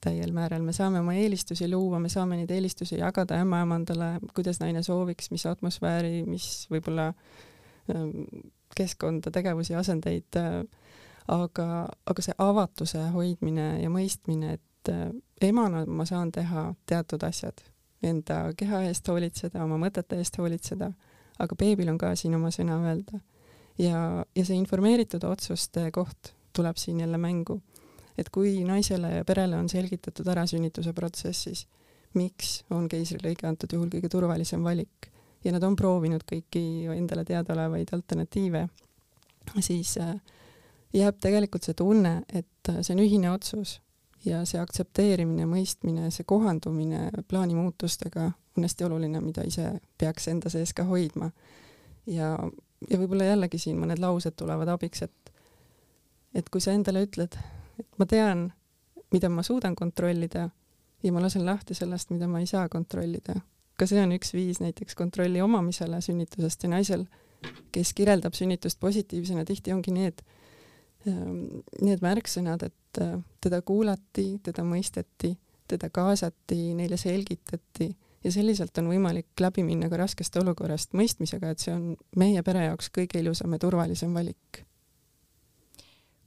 [0.00, 4.82] täiel määral, me saame oma eelistusi luua, me saame neid eelistusi jagada ämmaemandale, kuidas naine
[4.82, 7.10] sooviks, mis atmosfääri, mis võib-olla
[8.76, 10.40] keskkonda, tegevusi, asendeid
[11.30, 11.66] aga,
[12.06, 15.08] aga see avatuse hoidmine ja mõistmine, et äh,
[15.50, 17.62] emana ma saan teha teatud asjad,
[18.02, 20.90] enda keha eest hoolitseda, oma mõtete eest hoolitseda,
[21.40, 23.20] aga beebil on ka siin oma sõna öelda.
[23.78, 27.60] ja, ja see informeeritud otsuste koht tuleb siin jälle mängu.
[28.18, 31.66] Et kui naisele ja perele on selgitatud ära sünnituse protsessis,
[32.14, 35.10] miks on keisrilõige antud juhul kõige turvalisem valik
[35.44, 36.62] ja nad on proovinud kõiki
[36.94, 38.66] endale teadaolevaid alternatiive,
[39.60, 40.16] siis äh,
[40.92, 43.78] jääb tegelikult see tunne, et äh, see on ühine otsus
[44.24, 50.52] ja see aktsepteerimine, mõistmine, see kohandumine plaani muutustega on hästi oluline, mida ise peaks enda
[50.52, 51.30] sees ka hoidma.
[52.06, 52.34] ja,
[52.90, 55.32] ja võib-olla jällegi siin mõned laused tulevad abiks, et,
[56.34, 57.38] et kui sa endale ütled,
[57.80, 58.48] et ma tean,
[59.12, 60.48] mida ma suudan kontrollida
[61.02, 63.40] ja ma lasen lahti sellest, mida ma ei saa kontrollida.
[63.80, 67.06] ka see on üks viis näiteks kontrolli omamisele sünnitusest ja naisel,
[67.72, 70.20] kes kirjeldab sünnitust positiivsena, tihti ongi need,
[71.08, 75.32] ähm, need märksõnad, et äh, teda kuulati, teda mõisteti,
[75.70, 77.88] teda kaasati, neile selgitati
[78.24, 82.66] ja selliselt on võimalik läbi minna ka raskest olukorrast mõistmisega, et see on meie pere
[82.68, 84.64] jaoks kõige ilusam ja turvalisem valik.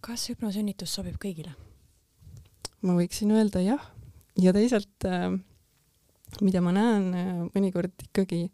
[0.04, 1.54] Kas hüpnosünnitus sobib kõigile?
[2.84, 3.84] ma võiksin öelda jah
[4.40, 5.30] ja teisalt, äh,
[6.42, 8.48] mida ma näen äh, mõnikord ikkagi,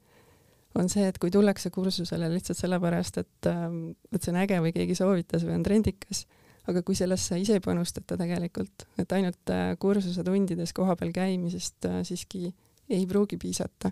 [0.78, 3.66] on see, et kui tullakse kursusele lihtsalt sellepärast, et, äh,
[4.14, 6.26] et see on äge või keegi soovitas või on trendikas,
[6.70, 12.52] aga kui sellesse ise ei panustata tegelikult, et ainult kursuse tundides kohapeal käimisest siiski
[12.90, 13.92] ei pruugi piisata.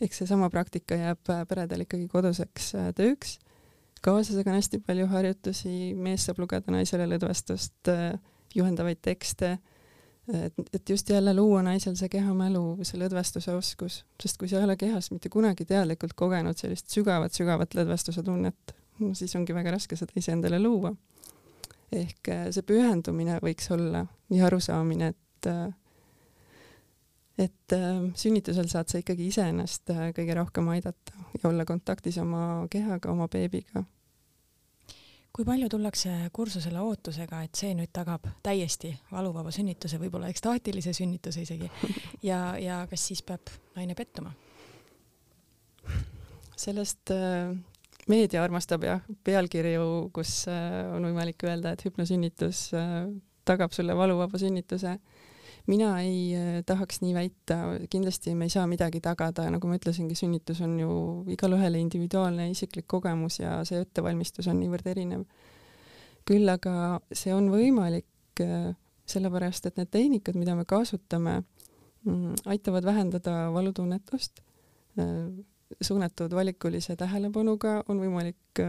[0.00, 3.36] eks seesama praktika jääb peredel ikkagi koduseks tööks.
[4.06, 7.90] Kaaslasega on hästi palju harjutusi, mees saab lugeda naisele lõdvestust,
[8.54, 9.56] juhendavaid tekste
[10.34, 14.66] et, et just jälle luua naisel see kehamälu, see lõdvestuse oskus, sest kui sa ei
[14.66, 19.98] ole kehas mitte kunagi teadlikult kogenud sellist sügavat-sügavat lõdvestuse tunnet, no siis ongi väga raske
[19.98, 20.94] seda iseendale luua.
[21.92, 25.66] ehk äh, see pühendumine võiks olla nii arusaamine, et äh,
[27.38, 33.12] et äh, sünnitusel saad sa ikkagi iseennast kõige rohkem aidata ja olla kontaktis oma kehaga,
[33.12, 33.84] oma beebiga
[35.36, 41.44] kui palju tullakse kursusele ootusega, et see nüüd tagab täiesti valuvaba sünnituse, võib-olla ekstaatilise sünnituse
[41.44, 41.68] isegi
[42.30, 44.32] ja, ja kas siis peab naine pettuma?
[46.56, 47.52] sellest äh,
[48.08, 53.04] meedia armastab jah pealkirju, kus äh, on võimalik öelda, et hüpnosünnitus äh,
[53.46, 54.96] tagab sulle valuvaba sünnituse
[55.66, 57.58] mina ei äh, tahaks nii väita,
[57.90, 60.90] kindlasti me ei saa midagi tagada, nagu ma ütlesingi, sünnitus on ju
[61.32, 65.26] igale ühele individuaalne isiklik kogemus ja see ettevalmistus on niivõrd erinev.
[66.26, 68.72] küll aga see on võimalik äh,
[69.06, 71.42] sellepärast, et need tehnikad, mida me kasutame,
[72.04, 74.42] mm, aitavad vähendada valutunnetust,
[74.98, 75.12] äh,
[75.82, 78.60] suunatud valikulise tähelepanuga on võimalik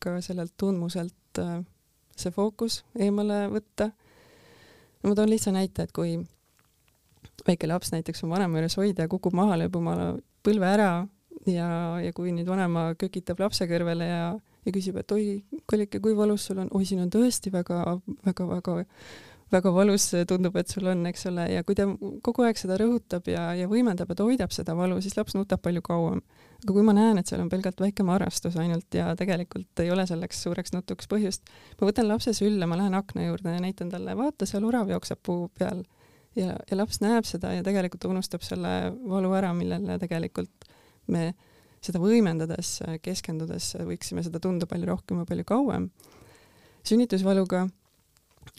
[0.00, 1.40] ka sellelt tundmuselt
[2.16, 3.90] see fookus eemale võtta.
[5.02, 6.16] no ma toon lihtsa näite, et kui
[7.46, 9.94] väike laps näiteks on vanema juures hoida ja kukub maha, lööb oma
[10.44, 10.90] põlve ära
[11.46, 11.70] ja,
[12.02, 14.28] ja kui nüüd vanema kökitab lapse kõrvale ja,
[14.66, 15.24] ja küsib, et oi,
[15.70, 18.78] kollike, kui valus sul on, oi, siin on tõesti väga-väga-väga
[19.52, 21.86] väga valus tundub, et sul on, eks ole, ja kui ta
[22.24, 25.82] kogu aeg seda rõhutab ja, ja võimendab, et hoidab seda valu, siis laps nutab palju
[25.84, 26.20] kauem.
[26.58, 30.04] aga kui ma näen, et seal on pelgalt väike marastus ainult ja tegelikult ei ole
[30.10, 31.48] selleks suureks nutuks põhjust,
[31.80, 35.22] ma võtan lapse sülle, ma lähen akna juurde ja näitan talle, vaata, seal orav jookseb
[35.22, 35.84] puu peal
[36.36, 40.68] ja, ja laps näeb seda ja tegelikult unustab selle valu ära, millele tegelikult
[41.08, 41.32] me
[41.84, 45.90] seda võimendades, keskendudes võiksime seda tunda palju rohkem ja palju kauem.
[46.84, 47.68] sünnitusvaluga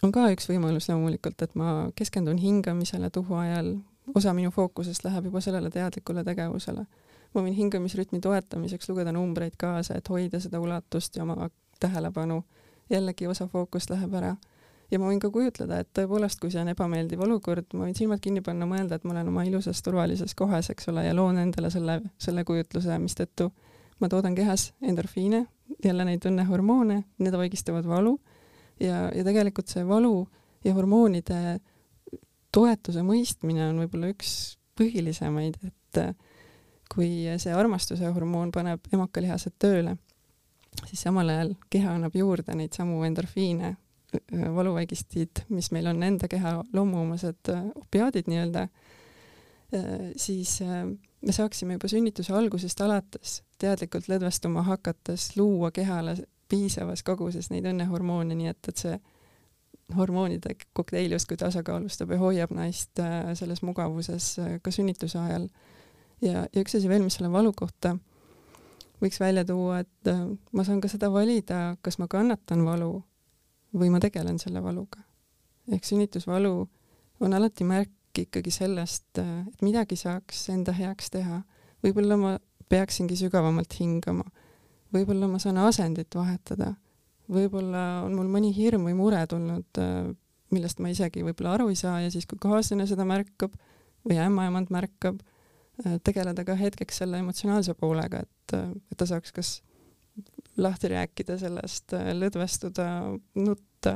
[0.03, 3.75] on ka üks võimalus loomulikult, et ma keskendun hingamisele tuhu ajal,
[4.15, 6.85] osa minu fookusest läheb juba sellele teadlikule tegevusele.
[7.33, 12.43] ma võin hingamisrütmi toetamiseks lugeda numbreid kaasa, et hoida seda ulatust ja oma tähelepanu.
[12.89, 14.35] jällegi osa fookust läheb ära
[14.91, 18.21] ja ma võin ka kujutleda, et tõepoolest, kui see on ebameeldiv olukord, ma võin silmad
[18.23, 21.71] kinni panna, mõelda, et ma olen oma ilusas turvalises kohas, eks ole, ja loon endale
[21.73, 23.51] selle, selle kujutluse, mistõttu
[23.99, 25.45] ma toodan kehas endorfiine,
[25.83, 28.17] jälle neid õnnehormoone, need vaigistavad valu.
[28.79, 30.23] Ja, ja tegelikult see valu
[30.63, 31.59] ja hormoonide
[32.55, 34.31] toetuse mõistmine on võib-olla üks
[34.79, 35.99] põhilisemaid, et
[36.89, 39.97] kui see armastuse hormoon paneb emakalihased tööle,
[40.85, 43.75] siis samal ajal keha annab juurde neid samu endorfiine,
[44.55, 50.59] valuvaigistid, mis meil on enda keha loomuomased äh, opiaadid nii-öelda, äh, siis
[51.21, 56.15] me saaksime juba sünnituse algusest alates teadlikult lõdvestuma hakates luua kehale
[56.49, 58.99] piisavas koguses neid õnnehormoone, nii et, et see
[59.95, 63.01] hormoonide kokteil justkui tasakaalustab ja hoiab naist
[63.37, 65.47] selles mugavuses ka sünnituse ajal.
[66.21, 67.95] ja, ja üks asi veel, mis selle valu kohta
[69.01, 70.11] võiks välja tuua, et
[70.53, 72.91] ma saan ka seda valida, kas ma kannatan valu
[73.73, 74.99] või ma tegelen selle valuga.
[75.71, 76.67] ehk sünnitusvalu
[77.19, 81.41] on alati märk ikkagi sellest, et midagi saaks enda heaks teha.
[81.83, 82.37] võib-olla ma
[82.69, 84.25] peaksingi sügavamalt hingama.
[84.93, 86.73] võib-olla ma saan asendit vahetada.
[87.29, 89.81] võib-olla on mul mõni hirm või mure tulnud,
[90.51, 93.53] millest ma isegi võib-olla aru ei saa ja siis, kui kaaslane seda märkab
[94.07, 95.19] või ämmaemand märkab,
[96.03, 98.55] tegeleda ka hetkeks selle emotsionaalse poolega, et,
[98.91, 99.59] et ta saaks kas
[100.59, 102.89] lahti rääkida sellest, lõdvestuda,
[103.39, 103.95] nutta,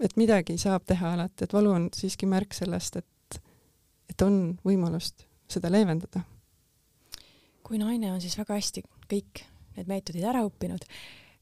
[0.00, 3.40] et midagi saab teha alati, et valu on siiski märk sellest, et,
[4.10, 6.24] et on võimalust seda leevendada
[7.70, 9.44] kui naine on siis väga hästi kõik
[9.76, 10.82] need meetodid ära õppinud,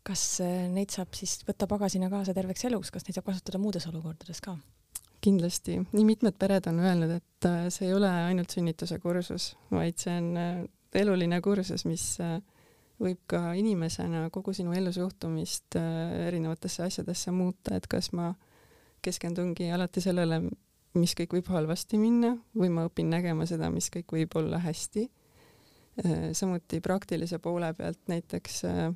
[0.05, 3.89] kas äh, neid saab siis võtta pagasina kaasa terveks eluks, kas neid saab kasutada muudes
[3.89, 4.59] olukordades ka?
[5.25, 9.97] kindlasti, nii mitmed pered on öelnud, et äh, see ei ole ainult sünnituse kursus, vaid
[9.99, 10.61] see on äh,
[11.01, 12.05] eluline kursus, mis
[12.99, 18.33] võib ka inimesena kogu sinu ellusuhtumist erinevatesse asjadesse muuta, et kas ma
[19.05, 20.41] keskendungi alati sellele,
[20.99, 25.05] mis kõik võib halvasti minna või ma õpin nägema seda, mis kõik võib olla hästi.
[26.05, 28.89] Äh, samuti praktilise poole pealt näiteks äh,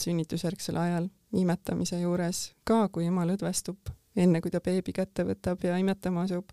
[0.00, 5.78] sünnitusjärgsel ajal imetamise juures ka, kui ema lõdvestub, enne kui ta beebi kätte võtab ja
[5.80, 6.52] imetama asub,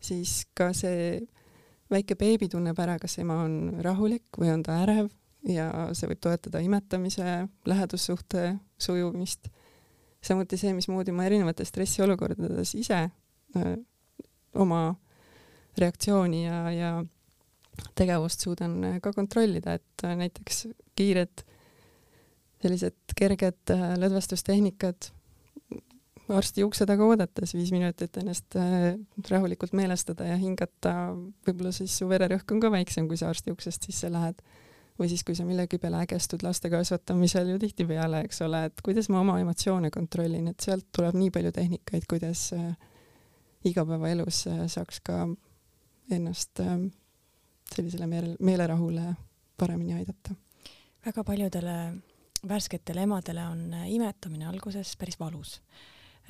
[0.00, 1.22] siis ka see
[1.90, 5.10] väike beebi tunneb ära, kas ema on rahulik või on ta ärev
[5.48, 9.48] ja see võib toetada imetamise, lähedussuhte sujumist.
[10.24, 13.10] samuti see, mismoodi ma erinevates stressiolukordades ise
[13.56, 13.74] öö,
[14.54, 14.94] oma
[15.78, 16.92] reaktsiooni ja, ja
[17.98, 21.44] tegevust suudan ka kontrollida, et näiteks kiired
[22.62, 25.10] sellised kerged lõdvestustehnikad
[26.32, 28.56] arsti ukse taga oodates viis minutit ennast
[29.28, 31.12] rahulikult meelestada ja hingata,
[31.46, 34.40] võib-olla siis su vererõhk on ka väiksem, kui sa arsti uksest sisse lähed.
[34.98, 39.08] Või siis, kui sa millegi peale ägestud laste kasvatamisel ju tihtipeale, eks ole, et kuidas
[39.10, 42.46] ma oma emotsioone kontrollin, et sealt tuleb nii palju tehnikaid, kuidas
[43.64, 45.24] igapäevaelus saaks ka
[46.14, 46.60] ennast
[47.74, 49.14] sellisele meele, meelerahule
[49.58, 50.34] paremini aidata.
[51.06, 51.78] väga paljudele
[52.48, 55.62] värsketele emadele on äh, imetamine alguses päris valus,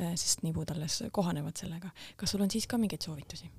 [0.00, 1.90] äh, sest nibud alles kohanevad sellega.
[2.16, 3.50] kas sul on siis ka mingeid soovitusi?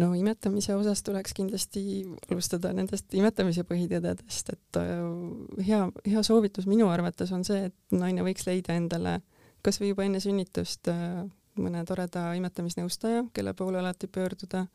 [0.00, 5.04] No imetamise osas tuleks kindlasti alustada nendest imetamise põhitõdedest, et äh,
[5.68, 9.20] hea, hea soovitus minu arvates on see, et naine võiks leida endale
[9.64, 10.90] kasvõi juba enne sünnitust
[11.54, 14.66] mõne toreda imetamisnõustaja, kelle poole alati pöörduda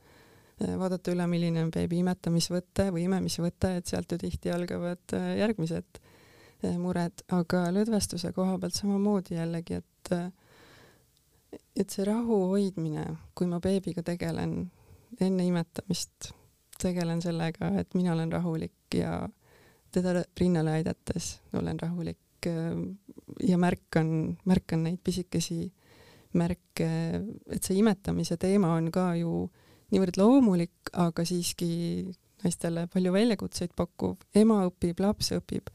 [0.59, 5.37] Äh, vaadata üle, milline on beebi imetamisvõte või imemisvõte, et sealt ju tihti algavad äh,
[5.39, 9.85] järgmised äh, mured, aga lõdvestuse koha pealt samamoodi jällegi, et
[11.79, 13.05] et see rahu hoidmine,
[13.37, 14.67] kui ma beebiga tegelen
[15.21, 16.31] enne imetamist,
[16.79, 19.27] tegelen sellega, et mina olen rahulik ja
[19.91, 25.65] teda rinnale aidates olen rahulik ja märkan, märkan neid pisikesi
[26.39, 26.89] märke,
[27.49, 31.69] et see imetamise teema on ka ju äh, niivõrd loomulik, aga siiski
[32.43, 35.71] naistele palju väljakutseid pakkuv, ema õpib, laps õpib.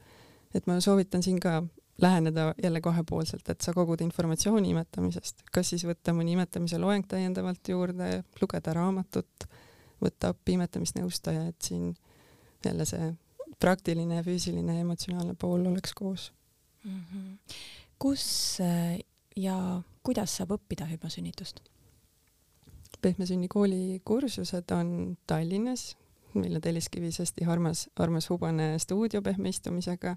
[0.55, 1.59] et ma soovitan siin ka
[2.01, 7.69] läheneda jälle kahepoolselt, et sa kogud informatsiooni imetamisest, kas siis võtta mõni imetamise loeng täiendavalt
[7.71, 8.09] juurde,
[8.41, 9.47] lugeda raamatut,
[10.03, 11.93] võtta appi imetamisnõustaja, et siin
[12.65, 13.13] jälle see
[13.59, 16.31] praktiline, füüsiline ja emotsionaalne pool oleks koos
[16.83, 17.01] mm.
[17.01, 17.57] -hmm.
[17.99, 18.25] kus
[18.61, 18.99] äh,
[19.35, 21.61] ja kuidas saab õppida hüpnosünnitust?
[23.01, 25.95] Pehme Sünni kooli kursused on Tallinnas,
[26.33, 30.15] meil on Telliskivis hästi armas, armas hubane stuudio pehme istumisega.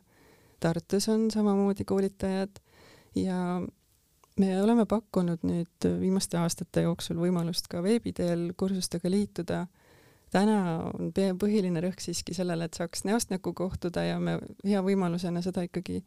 [0.61, 2.59] Tartus on samamoodi koolitajad
[3.15, 3.63] ja
[4.39, 9.67] me oleme pakkunud nüüd viimaste aastate jooksul võimalust ka veebi teel kursustega liituda.
[10.31, 10.57] täna
[10.93, 15.63] on põhiline rõhk siiski sellele, et saaks näost näkku kohtuda ja me hea võimalusena seda
[15.65, 16.03] ikkagi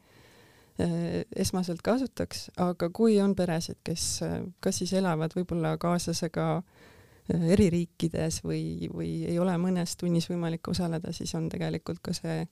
[0.79, 7.51] eh, esmaselt kasutaks, aga kui on peresid, kes eh, kas siis elavad võib-olla kaaslasega eh,
[7.55, 12.45] eri riikides või, või ei ole mõnes tunnis võimalik osaleda, siis on tegelikult ka see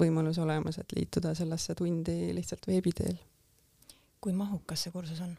[0.00, 3.16] võimalus olemas, et liituda sellesse tundi lihtsalt veebi teel.
[4.20, 5.36] kui mahukas see kursus on?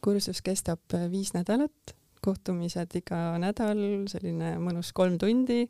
[0.00, 5.68] kursus kestab eh, viis nädalat, kohtumised iga nädal, selline mõnus kolm tundi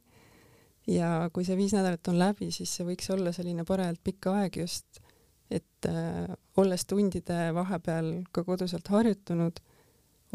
[0.88, 4.62] ja kui see viis nädalat on läbi, siis see võiks olla selline parajalt pikk aeg
[4.62, 5.02] just
[5.50, 9.60] et äh, olles tundide vahepeal ka koduselt harjutunud,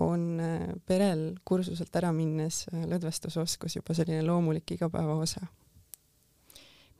[0.01, 5.45] on äh, perel kursuselt ära minnes äh, lõdvestusoskus juba selline loomulik igapäevaosa.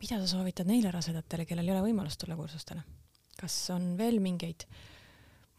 [0.04, 2.84] Mida sa soovitad neile rasedatele, kellel ei ole võimalust tulla kursustele?
[3.40, 4.68] kas on veel mingeid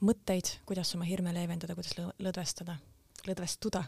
[0.04, 2.76] mõtteid, kuidas oma hirme leevendada, kuidas lõdvestada,
[3.26, 3.82] lõdvestuda?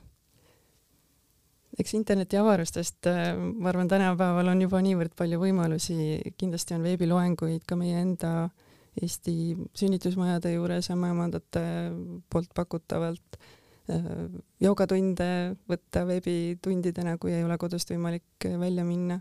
[1.77, 3.09] eks interneti avarustest,
[3.61, 5.97] ma arvan, tänapäeval on juba niivõrd palju võimalusi,
[6.41, 8.33] kindlasti on veebiloenguid ka meie enda
[8.97, 11.63] Eesti sünnitusmajade juures ämmaemandate
[12.33, 13.37] poolt pakutavalt
[14.65, 15.29] joogatunde
[15.69, 19.21] võtta veebitundidena, kui ei ole kodust võimalik välja minna.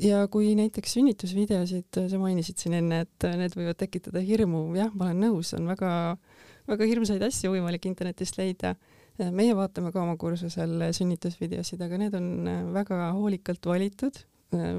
[0.00, 5.10] Ja kui näiteks sünnitusvideosid, sa mainisid siin enne, et need võivad tekitada hirmu, jah, ma
[5.10, 5.90] olen nõus, on väga,
[6.70, 8.76] väga hirmsaid asju võimalik internetist leida.
[9.32, 14.22] meie vaatame ka oma kursusel sünnitusvideosid, aga need on väga hoolikalt valitud,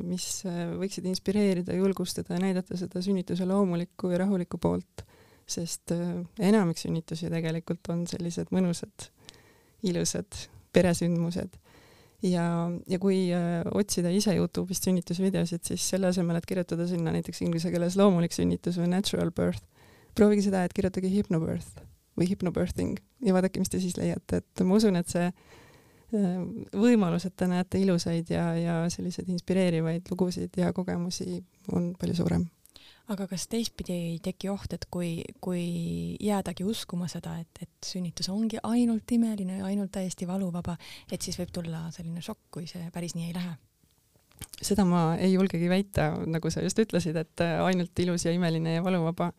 [0.07, 5.05] mis võiksid inspireerida, julgustada ja näidata seda sünnituse loomulikku ja rahulikku poolt
[5.47, 9.09] sest äh, enamik sünnitusi tegelikult on sellised mõnusad,
[9.87, 11.55] ilusad peresündmused.
[12.25, 12.45] Ja,
[12.89, 17.71] ja kui äh, otsida ise Youtube'ist sünnitusvideosid, siis selle asemel, et kirjutada sinna näiteks inglise
[17.73, 19.63] keeles loomulik sünnitus või natural birth,
[20.17, 21.83] proovige seda, et kirjutage hypnobirth
[22.17, 22.97] või hypnobirthing
[23.27, 26.35] ja vaadake, mis te siis leiate, et ma usun, et see äh,
[26.73, 31.41] võimalus, et te näete ilusaid ja, ja selliseid inspireerivaid lugusid ja kogemusi
[31.73, 32.47] on palju suurem
[33.13, 35.63] aga kas teistpidi ei teki oht, et kui, kui
[36.23, 40.75] jäädagi uskuma seda, et, et sünnitus ongi ainult imeline ainult täiesti valuvaba,
[41.11, 43.55] et siis võib tulla selline šokk, kui see päris nii ei lähe?
[44.61, 48.83] seda ma ei julgegi väita, nagu sa just ütlesid, et ainult ilus ja imeline ja
[48.85, 49.31] valuvaba,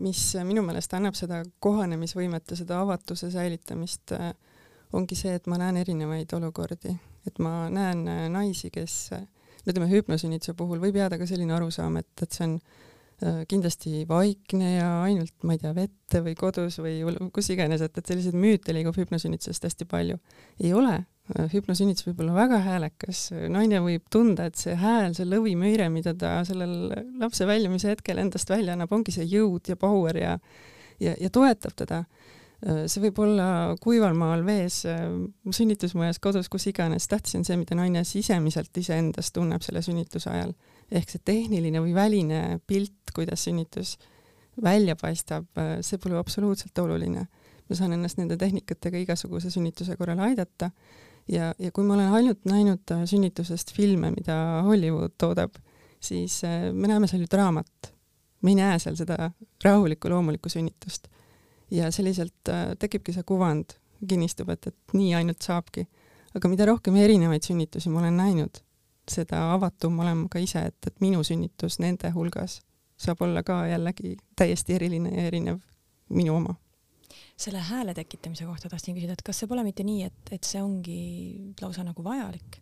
[0.00, 4.14] mis minu meelest annab seda kohanemisvõimet ja seda avatuse säilitamist,
[4.96, 6.94] ongi see, et ma näen erinevaid olukordi,
[7.28, 8.96] et ma näen naisi, kes
[9.66, 14.74] ütleme, hüpnosünnituse puhul võib jääda ka selline arusaam, et, et see on äh, kindlasti vaikne
[14.76, 17.00] ja ainult, ma ei tea, vette või kodus või
[17.34, 20.18] kus iganes, et, et selliseid müüte liigub hüpnosünnitusest hästi palju.
[20.62, 21.02] ei ole,
[21.52, 26.40] hüpnosünnitus võib olla väga häälekas, naine võib tunda, et see hääl, see lõvimõire, mida ta
[26.48, 26.90] sellel
[27.20, 30.36] lapse väljumise hetkel endast välja annab, ongi see jõud ja power ja
[31.00, 32.04] ja, ja toetab teda
[32.60, 33.46] see võib olla
[33.80, 35.06] kuival maal vees, äh,
[35.56, 40.52] sünnitusmajas, kodus, kus iganes, tähtis on see, mida naine sisemiselt iseendast tunneb selle sünnituse ajal.
[40.90, 43.96] ehk see tehniline või väline pilt, kuidas sünnitus
[44.60, 47.26] välja paistab, äh, see pole absoluutselt oluline.
[47.70, 50.72] ma saan ennast nende tehnikatega igasuguse sünnituse korral aidata
[51.30, 55.54] ja, ja kui ma olen ainult näinud sünnitusest filme, mida Hollywood toodab,
[56.02, 56.42] siis
[56.72, 57.94] me näeme seal ju draamat.
[58.42, 59.30] me ei näe seal seda
[59.64, 61.08] rahulikku loomulikku sünnitust
[61.70, 63.76] ja selliselt äh, tekibki see kuvand,
[64.08, 65.86] kinnistub, et, et nii ainult saabki.
[66.34, 68.60] aga mida rohkem erinevaid sünnitusi ma olen näinud,
[69.10, 72.60] seda avatum olen ma ka ise, et, et minu sünnitus nende hulgas
[73.00, 75.60] saab olla ka jällegi täiesti eriline ja erinev
[76.08, 76.54] minu oma.
[77.36, 80.60] selle hääle tekitamise kohta tahtsin küsida, et kas see pole mitte nii, et, et see
[80.62, 82.60] ongi lausa nagu vajalik?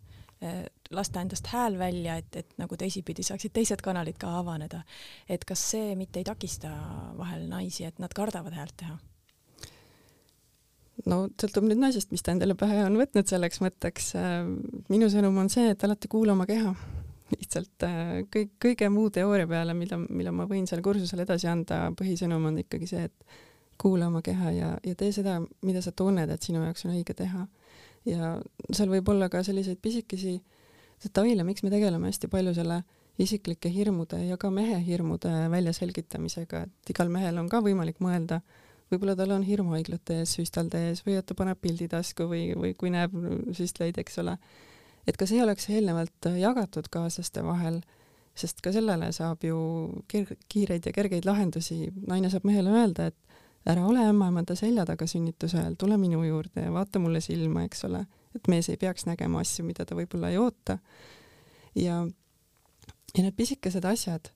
[0.95, 4.81] Lasta endast hääl välja, et, et nagu teisipidi saaksid teised kanalid ka avaneda.
[5.29, 6.71] et kas see mitte ei takista
[7.17, 8.95] vahel naisi, et nad kardavad häält teha?
[11.07, 14.13] no sõltub nüüd naisest, mis ta endale pähe on võtnud selleks mõtteks.
[14.19, 14.39] Äh,
[14.91, 16.73] minu sõnum on see, et alati kuula oma keha.
[17.35, 21.87] lihtsalt äh, kõik, kõige muu teooria peale, mida, mille ma võin seal kursusel edasi anda,
[21.99, 23.39] põhisõnum on ikkagi see, et
[23.79, 27.15] kuula oma keha ja, ja tee seda, mida sa tunned, et sinu jaoks on õige
[27.15, 27.45] teha
[28.05, 28.37] ja
[28.71, 30.39] seal võib olla ka selliseid pisikesi
[31.03, 32.83] detaile, miks me tegeleme hästi palju selle
[33.19, 38.39] isiklike hirmude ja ka mehe hirmude väljaselgitamisega, et igal mehel on ka võimalik mõelda,
[38.91, 42.49] võib-olla tal on hirm haiglate ees, süstalde ees või et ta paneb pildi tasku või,
[42.57, 43.15] või kui näeb
[43.55, 44.37] süstlaid, eks ole.
[45.07, 47.81] et ka see oleks eelnevalt jagatud kaaslaste vahel,
[48.35, 49.59] sest ka sellele saab ju
[50.07, 53.28] kiireid ja kergeid lahendusi, naine saab mehele öelda, et
[53.67, 57.85] ära ole ämmaemanda selja taga sünnituse ajal, tule minu juurde ja vaata mulle silma, eks
[57.89, 58.05] ole,
[58.35, 60.77] et mees ei peaks nägema asju, mida ta võib-olla ei oota.
[61.75, 62.01] ja,
[63.15, 64.31] ja need pisikesed asjad,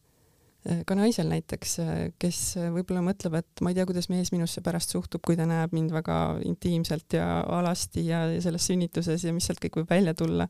[0.65, 2.41] eh, ka naisel näiteks, eh, kes
[2.75, 5.95] võib-olla mõtleb, et ma ei tea, kuidas mees minusse pärast suhtub, kui ta näeb mind
[5.95, 10.47] väga intiimselt ja alasti ja, ja selles sünnituses ja mis sealt kõik võib välja tulla.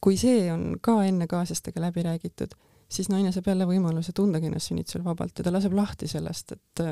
[0.00, 2.52] kui see on ka enne kaaslastega läbi räägitud,
[2.88, 6.82] siis naine saab jälle võimaluse tundagi ennast sünnitusel vabalt ja ta laseb lahti sellest, et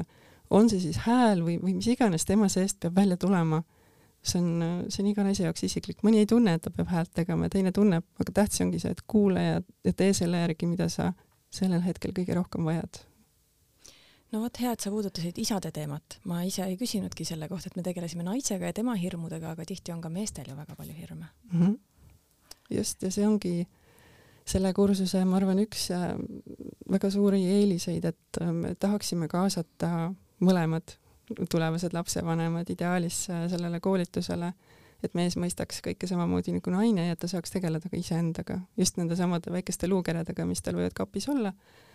[0.51, 3.62] on see siis hääl või, või mis iganes tema seest peab välja tulema,
[4.22, 7.12] see on, see on iga naise jaoks isiklik, mõni ei tunne, et ta peab häält
[7.16, 10.70] tegema ja teine tunneb, aga tähtis ongi see, et kuula ja, ja tee selle järgi,
[10.70, 11.12] mida sa
[11.55, 13.03] sellel hetkel kõige rohkem vajad.
[14.32, 16.18] no vot, hea, et sa puudutasid isade teemat.
[16.24, 19.92] ma ise ei küsinudki selle kohta, et me tegelesime naisega ja tema hirmudega, aga tihti
[19.92, 21.61] on ka meestel ju väga palju hirme mm.
[21.61, 21.78] -hmm.
[22.70, 23.66] just, ja see ongi
[24.49, 26.14] selle kursuse, ma arvan, üks äh,
[26.90, 30.14] väga suuri eeliseid, et äh, me tahaksime kaasata
[30.45, 30.97] mõlemad
[31.51, 34.53] tulevased lapsevanemad ideaalis äh, sellele koolitusele,
[35.05, 38.99] et mees mõistaks kõike samamoodi nagu naine ja et ta saaks tegeleda ka iseendaga, just
[38.99, 41.53] nende samade väikeste luukeredega, mis tal võivad kapis olla,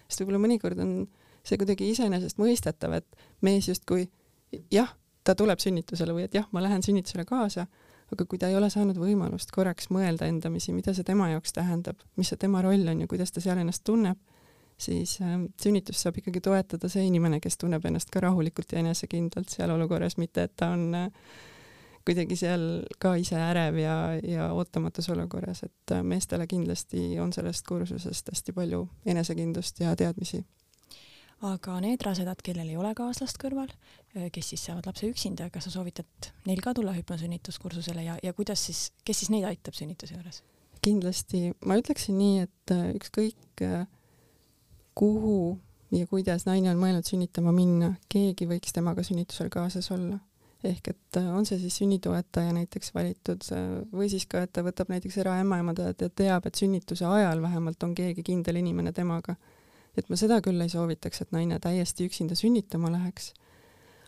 [0.08, 0.94] sest võib-olla mõnikord on
[1.44, 4.06] see kuidagi iseenesestmõistetav, et mees justkui
[4.72, 7.66] jah, ta tuleb sünnitusele või et jah, ma lähen sünnitusele kaasa,
[8.14, 12.00] aga kui ta ei ole saanud võimalust korraks mõelda endamisi, mida see tema jaoks tähendab,
[12.20, 14.20] mis see tema roll on ja kuidas ta seal ennast tunneb,
[14.78, 19.50] siis äh, sünnitust saab ikkagi toetada see inimene, kes tunneb ennast ka rahulikult ja enesekindlalt
[19.54, 21.10] seal olukorras, mitte et ta on äh,
[22.08, 22.64] kuidagi seal
[23.02, 28.56] ka ise ärev ja, ja ootamatus olukorras, et äh, meestele kindlasti on sellest kursusest hästi
[28.56, 30.44] palju enesekindlust ja teadmisi.
[31.44, 33.72] aga need rasedad, kellel ei ole kaaslast kõrval,
[34.16, 38.34] äh, kes siis saavad lapse üksinda, kas sa soovitad neil ka tulla hüpnosünnituskursusele ja, ja
[38.34, 40.44] kuidas siis, kes siis neid aitab sünnituse juures?
[40.84, 43.62] kindlasti, ma ütleksin nii, et ükskõik
[44.96, 45.58] kuhu
[45.92, 50.20] ja kuidas naine on mõelnud sünnitama minna, keegi võiks temaga sünnitusel kaasas olla
[50.64, 54.64] ehk et äh, on see siis sünnitoetaja näiteks valitud äh, või siis ka, et ta
[54.66, 59.36] võtab näiteks eraämmaemandajat ja teab, et sünnituse ajal vähemalt on keegi kindel inimene temaga.
[59.98, 63.34] et ma seda küll ei soovitaks, et naine täiesti üksinda sünnitama läheks.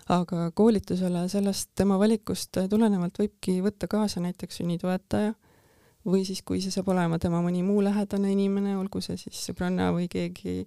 [0.09, 5.33] aga koolitusele sellest tema valikust tulenevalt võibki võtta kaasa näiteks sünnitoetaja
[6.05, 9.91] või siis, kui see saab olema tema mõni muu lähedane inimene, olgu see siis sõbranna
[9.95, 10.65] või keegi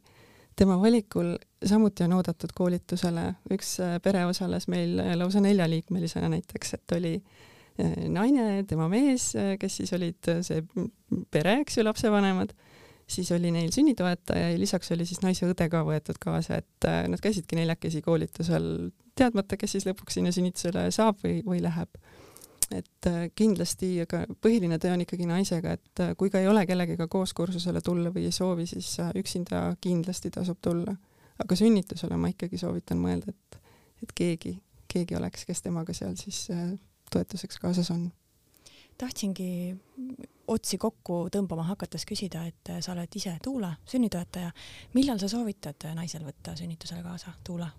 [0.58, 6.74] tema valikul samuti on oodatud koolitusele, üks äh, pere osales meil äh, lausa neljaliikmelisena näiteks,
[6.74, 9.30] et oli äh, naine, tema mees,
[9.60, 10.64] kes siis olid see
[11.30, 12.54] pere, eks ju, lapsevanemad,
[13.08, 17.22] siis oli neil sünnitoetaja ja lisaks oli siis naise õde ka võetud kaasa, et nad
[17.22, 21.94] käisidki neljakesi koolitusel, teadmata, kes siis lõpuks sinna sünnitusele saab või, või läheb
[22.74, 26.64] et äh, kindlasti, aga põhiline töö on ikkagi naisega, et äh, kui ka ei ole
[26.68, 30.96] kellegagi koos kursusele tulla või ei soovi, siis äh, üksinda kindlasti tasub tulla.
[31.38, 33.58] aga sünnitusele ma ikkagi soovitan mõelda, et,
[34.02, 34.56] et keegi,
[34.90, 36.48] keegi oleks, kes temaga seal siis
[37.12, 38.10] toetuseks kaasas on.
[38.98, 39.76] tahtsingi
[40.48, 44.50] otsi kokku tõmbama hakates küsida, et sa oled ise Tuula, sünnitoetaja.
[44.94, 47.70] millal sa soovitad naisel võtta sünnitusele kaasa, Tuula?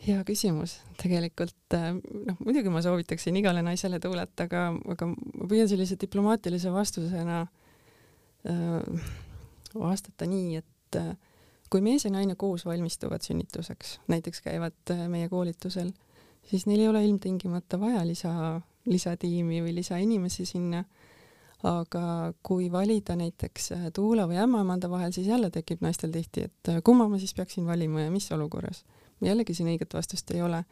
[0.00, 5.68] Hea küsimus, tegelikult äh, noh, muidugi ma soovitaksin igale naisele tuulet, aga, aga ma püüan
[5.68, 7.42] sellise diplomaatilise vastusena
[8.48, 9.10] äh,
[9.74, 11.12] vastata nii, et äh,
[11.70, 15.92] kui mees ja naine koos valmistuvad sünnituseks, näiteks käivad äh, meie koolitusel,
[16.48, 18.32] siis neil ei ole ilmtingimata vaja lisa,
[18.90, 20.84] lisatiimi või lisainimesi sinna.
[21.60, 26.68] aga kui valida näiteks äh, Tuula või ämmaemanda vahel, siis jälle tekib naistel tihti, et
[26.72, 28.84] äh, kumma ma siis peaksin valima ja mis olukorras
[29.24, 30.64] jällegi siin õiget vastust ei ole.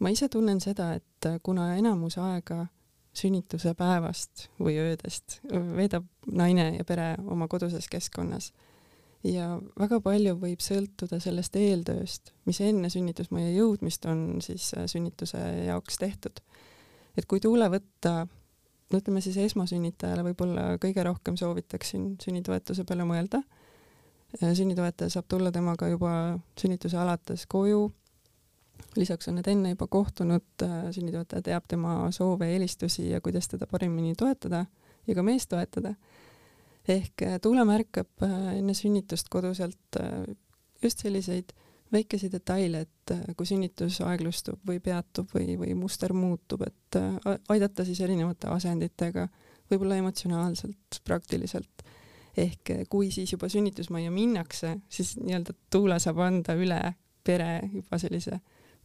[0.00, 2.66] ma ise tunnen seda, et kuna enamus aega
[3.14, 8.50] sünnituse päevast või öödest veedab naine ja pere oma koduses keskkonnas
[9.24, 15.40] ja väga palju võib sõltuda sellest eeltööst, mis enne sünnitusmajja jõudmist on siis äh, sünnituse
[15.68, 16.40] jaoks tehtud.
[17.16, 18.26] et kui tuule võtta,
[18.90, 23.42] no ütleme siis esmasünnitajale võib-olla kõige rohkem soovitaksin sünnitoetuse peale mõelda
[24.40, 27.92] sünnitoetaja saab tulla temaga juba sünnituse alates koju.
[28.96, 33.66] lisaks on nad enne juba kohtunud, äh, sünnitoetaja teab tema soove, eelistusi ja kuidas teda
[33.66, 34.66] paremini toetada
[35.06, 35.94] ja ka meest toetada.
[36.88, 40.00] ehk äh, Tuule märkab äh, enne sünnitust koduselt
[40.82, 41.52] just selliseid
[41.92, 46.98] väikesi detaile, et kui sünnitus aeglustub või peatub või, või muster muutub, et
[47.48, 49.28] aidata siis erinevate asenditega,
[49.70, 51.84] võib-olla emotsionaalselt, praktiliselt
[52.36, 56.80] ehk eh, kui siis juba sünnitusmajja minnakse, siis nii-öelda Tuula saab anda üle
[57.24, 58.40] pere juba sellise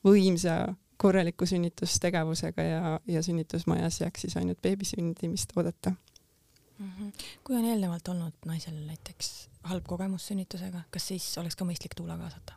[0.05, 0.61] võimsa
[0.99, 6.89] korraliku sünnitustegevusega ja, ja sünnitusmajas jääks siis ainult beebi sündimist oodata mm.
[6.89, 7.11] -hmm.
[7.43, 12.17] kui on eelnevalt olnud naisel näiteks halb kogemus sünnitusega, kas siis oleks ka mõistlik Tuula
[12.17, 12.53] kaasata?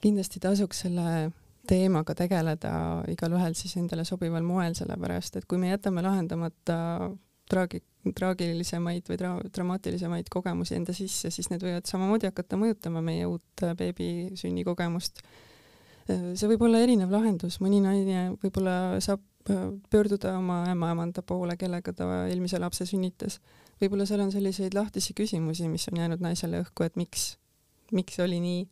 [0.00, 1.32] kindlasti tasuks selle
[1.66, 2.72] teemaga tegeleda
[3.10, 6.76] igalühel siis endale sobival moel, sellepärast et kui me jätame lahendamata
[7.50, 7.82] traagi-,
[8.16, 13.64] traagilisemaid või dra-, dramaatilisemaid kogemusi enda sisse, siis need võivad samamoodi hakata mõjutama meie uut
[13.64, 15.22] äh, beebi sünnikogemust.
[16.10, 21.58] Äh, see võib olla erinev lahendus, mõni naine võib-olla saab äh, pöörduda oma ämmaemanda poole,
[21.60, 23.40] kellega ta eelmise lapse sünnitas.
[23.80, 27.36] võib-olla seal on selliseid lahtisi küsimusi, mis on jäänud naisele õhku, et miks,
[27.92, 28.66] miks oli nii,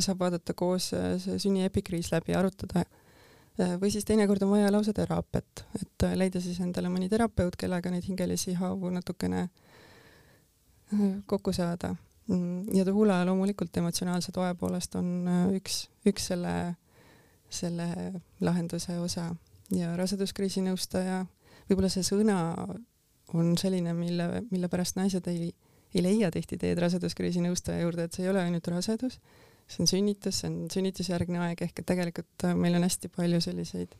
[0.00, 2.86] saab vaadata koos see sünniepikriis läbi, arutada
[3.58, 7.90] või siis teinekord on vaja lausa teraapiat, et äh, leida siis endale mõni terapeut, kellega
[7.92, 11.94] neid hingelisi haavu natukene äh, kokku saada.
[12.26, 16.54] Mm, ja Tuhula loomulikult emotsionaalse toe poolest on üks, üks selle,
[17.52, 17.88] selle
[18.40, 19.28] lahenduse osa
[19.74, 21.24] ja raseduskriisi nõustaja,
[21.68, 22.38] võib-olla see sõna
[23.34, 25.50] on selline, mille, mille pärast naised ei,
[25.94, 29.20] ei leia tihti teed raseduskriisi nõustaja juurde, et see ei ole ainult rasedus
[29.74, 33.40] see on sünnitus, see on sünnitusjärgne aeg ehk et tegelikult äh, meil on hästi palju
[33.44, 33.96] selliseid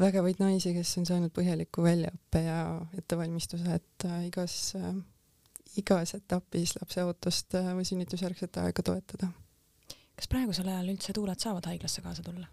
[0.00, 2.58] vägevaid naisi, kes on saanud põhjaliku väljaõppe ja
[2.98, 4.94] ettevalmistuse, et äh, igas äh,,
[5.80, 9.30] igas etapis lapse ootust äh, või sünnitusjärgset aega toetada.
[10.14, 12.46] kas praegusel ajal üldse tuuled saavad haiglasse kaasa tulla?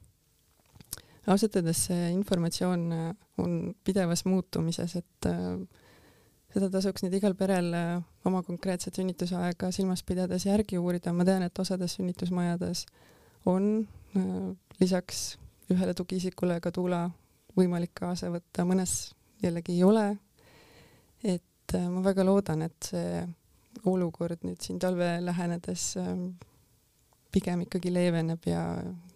[1.28, 3.12] ausalt öeldes see informatsioon äh,
[3.42, 5.32] on pidevas muutumises, et
[6.52, 7.94] seda tasuks nüüd igal perel äh,
[8.28, 12.86] oma konkreetset sünnitusaega silmas pidades järgi uurida, ma tean, et osades sünnitusmajades
[13.50, 13.88] on
[14.18, 15.38] äh, lisaks
[15.72, 17.06] ühele tugiisikule ka tuula
[17.56, 20.08] võimalik kaasa võtta, mõnes jällegi ei ole.
[21.24, 23.24] et äh, ma väga loodan, et see
[23.88, 25.96] olukord nüüd siin talve lähenedes
[27.32, 28.66] pigem ikkagi leeveneb ja,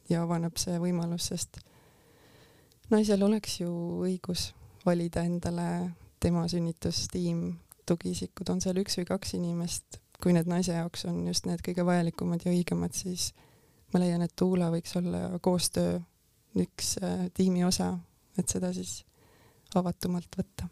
[0.09, 1.59] ja avaneb see võimalus, sest
[2.89, 3.69] naisel oleks ju
[4.07, 4.53] õigus
[4.85, 5.67] valida endale
[6.25, 7.45] tema sünnitustiim,
[7.85, 11.85] tugiisikud, on seal üks või kaks inimest, kui need naise jaoks on just need kõige
[11.85, 13.29] vajalikumad ja õigemad, siis
[13.93, 15.99] ma leian, et Tuula võiks olla koostöö
[16.61, 17.93] üks äh, tiimi osa,
[18.39, 19.03] et seda siis
[19.75, 20.69] avatumalt võtta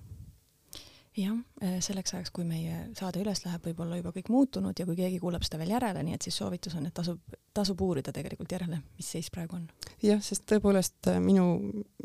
[1.18, 4.86] jah, äh, selleks ajaks, kui meie saade üles läheb, võib olla juba kõik muutunud ja
[4.88, 7.20] kui keegi kuulab seda veel järele, nii et siis soovitus on, et tasub,
[7.54, 9.68] tasub uurida tegelikult järele, mis seis praegu on.
[10.04, 11.48] jah, sest tõepoolest äh, minu,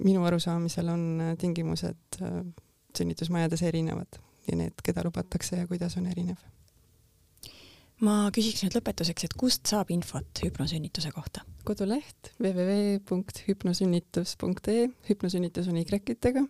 [0.05, 2.21] minu arusaamisel on äh, tingimused
[2.97, 4.09] sünnitusmajades erinevad
[4.49, 6.37] ja need, keda lubatakse ja kuidas on erinev.
[8.01, 11.41] ma küsiks nüüd lõpetuseks, et kust saab infot hüpnosünnituse kohta?
[11.69, 16.43] koduleht www.hüpnosünnitus.ee, hüpnosünnitus on Y-itega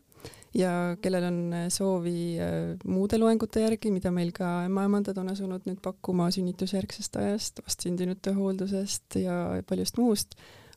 [0.55, 5.63] ja kellel on äh, soovi äh, muude loengute järgi, mida meil ka ämmaemandad on asunud
[5.69, 9.35] nüüd pakkuma sünnitusjärgsest ajast, vastsündinute hooldusest ja
[9.69, 10.29] paljust muust,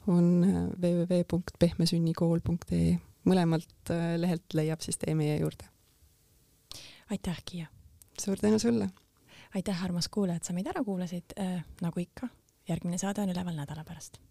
[0.08, 0.50] on äh,
[0.82, 2.92] www.pehmesünnikool.ee.
[3.26, 5.68] mõlemalt lehelt leiab siis tee meie juurde.
[7.10, 7.68] aitäh, Kiia!
[8.22, 8.90] suur tänu sulle!
[9.56, 12.30] aitäh, armas kuulaja, et sa meid ära kuulasid äh,, nagu ikka,
[12.70, 14.22] järgmine saade on üleval nädala pärast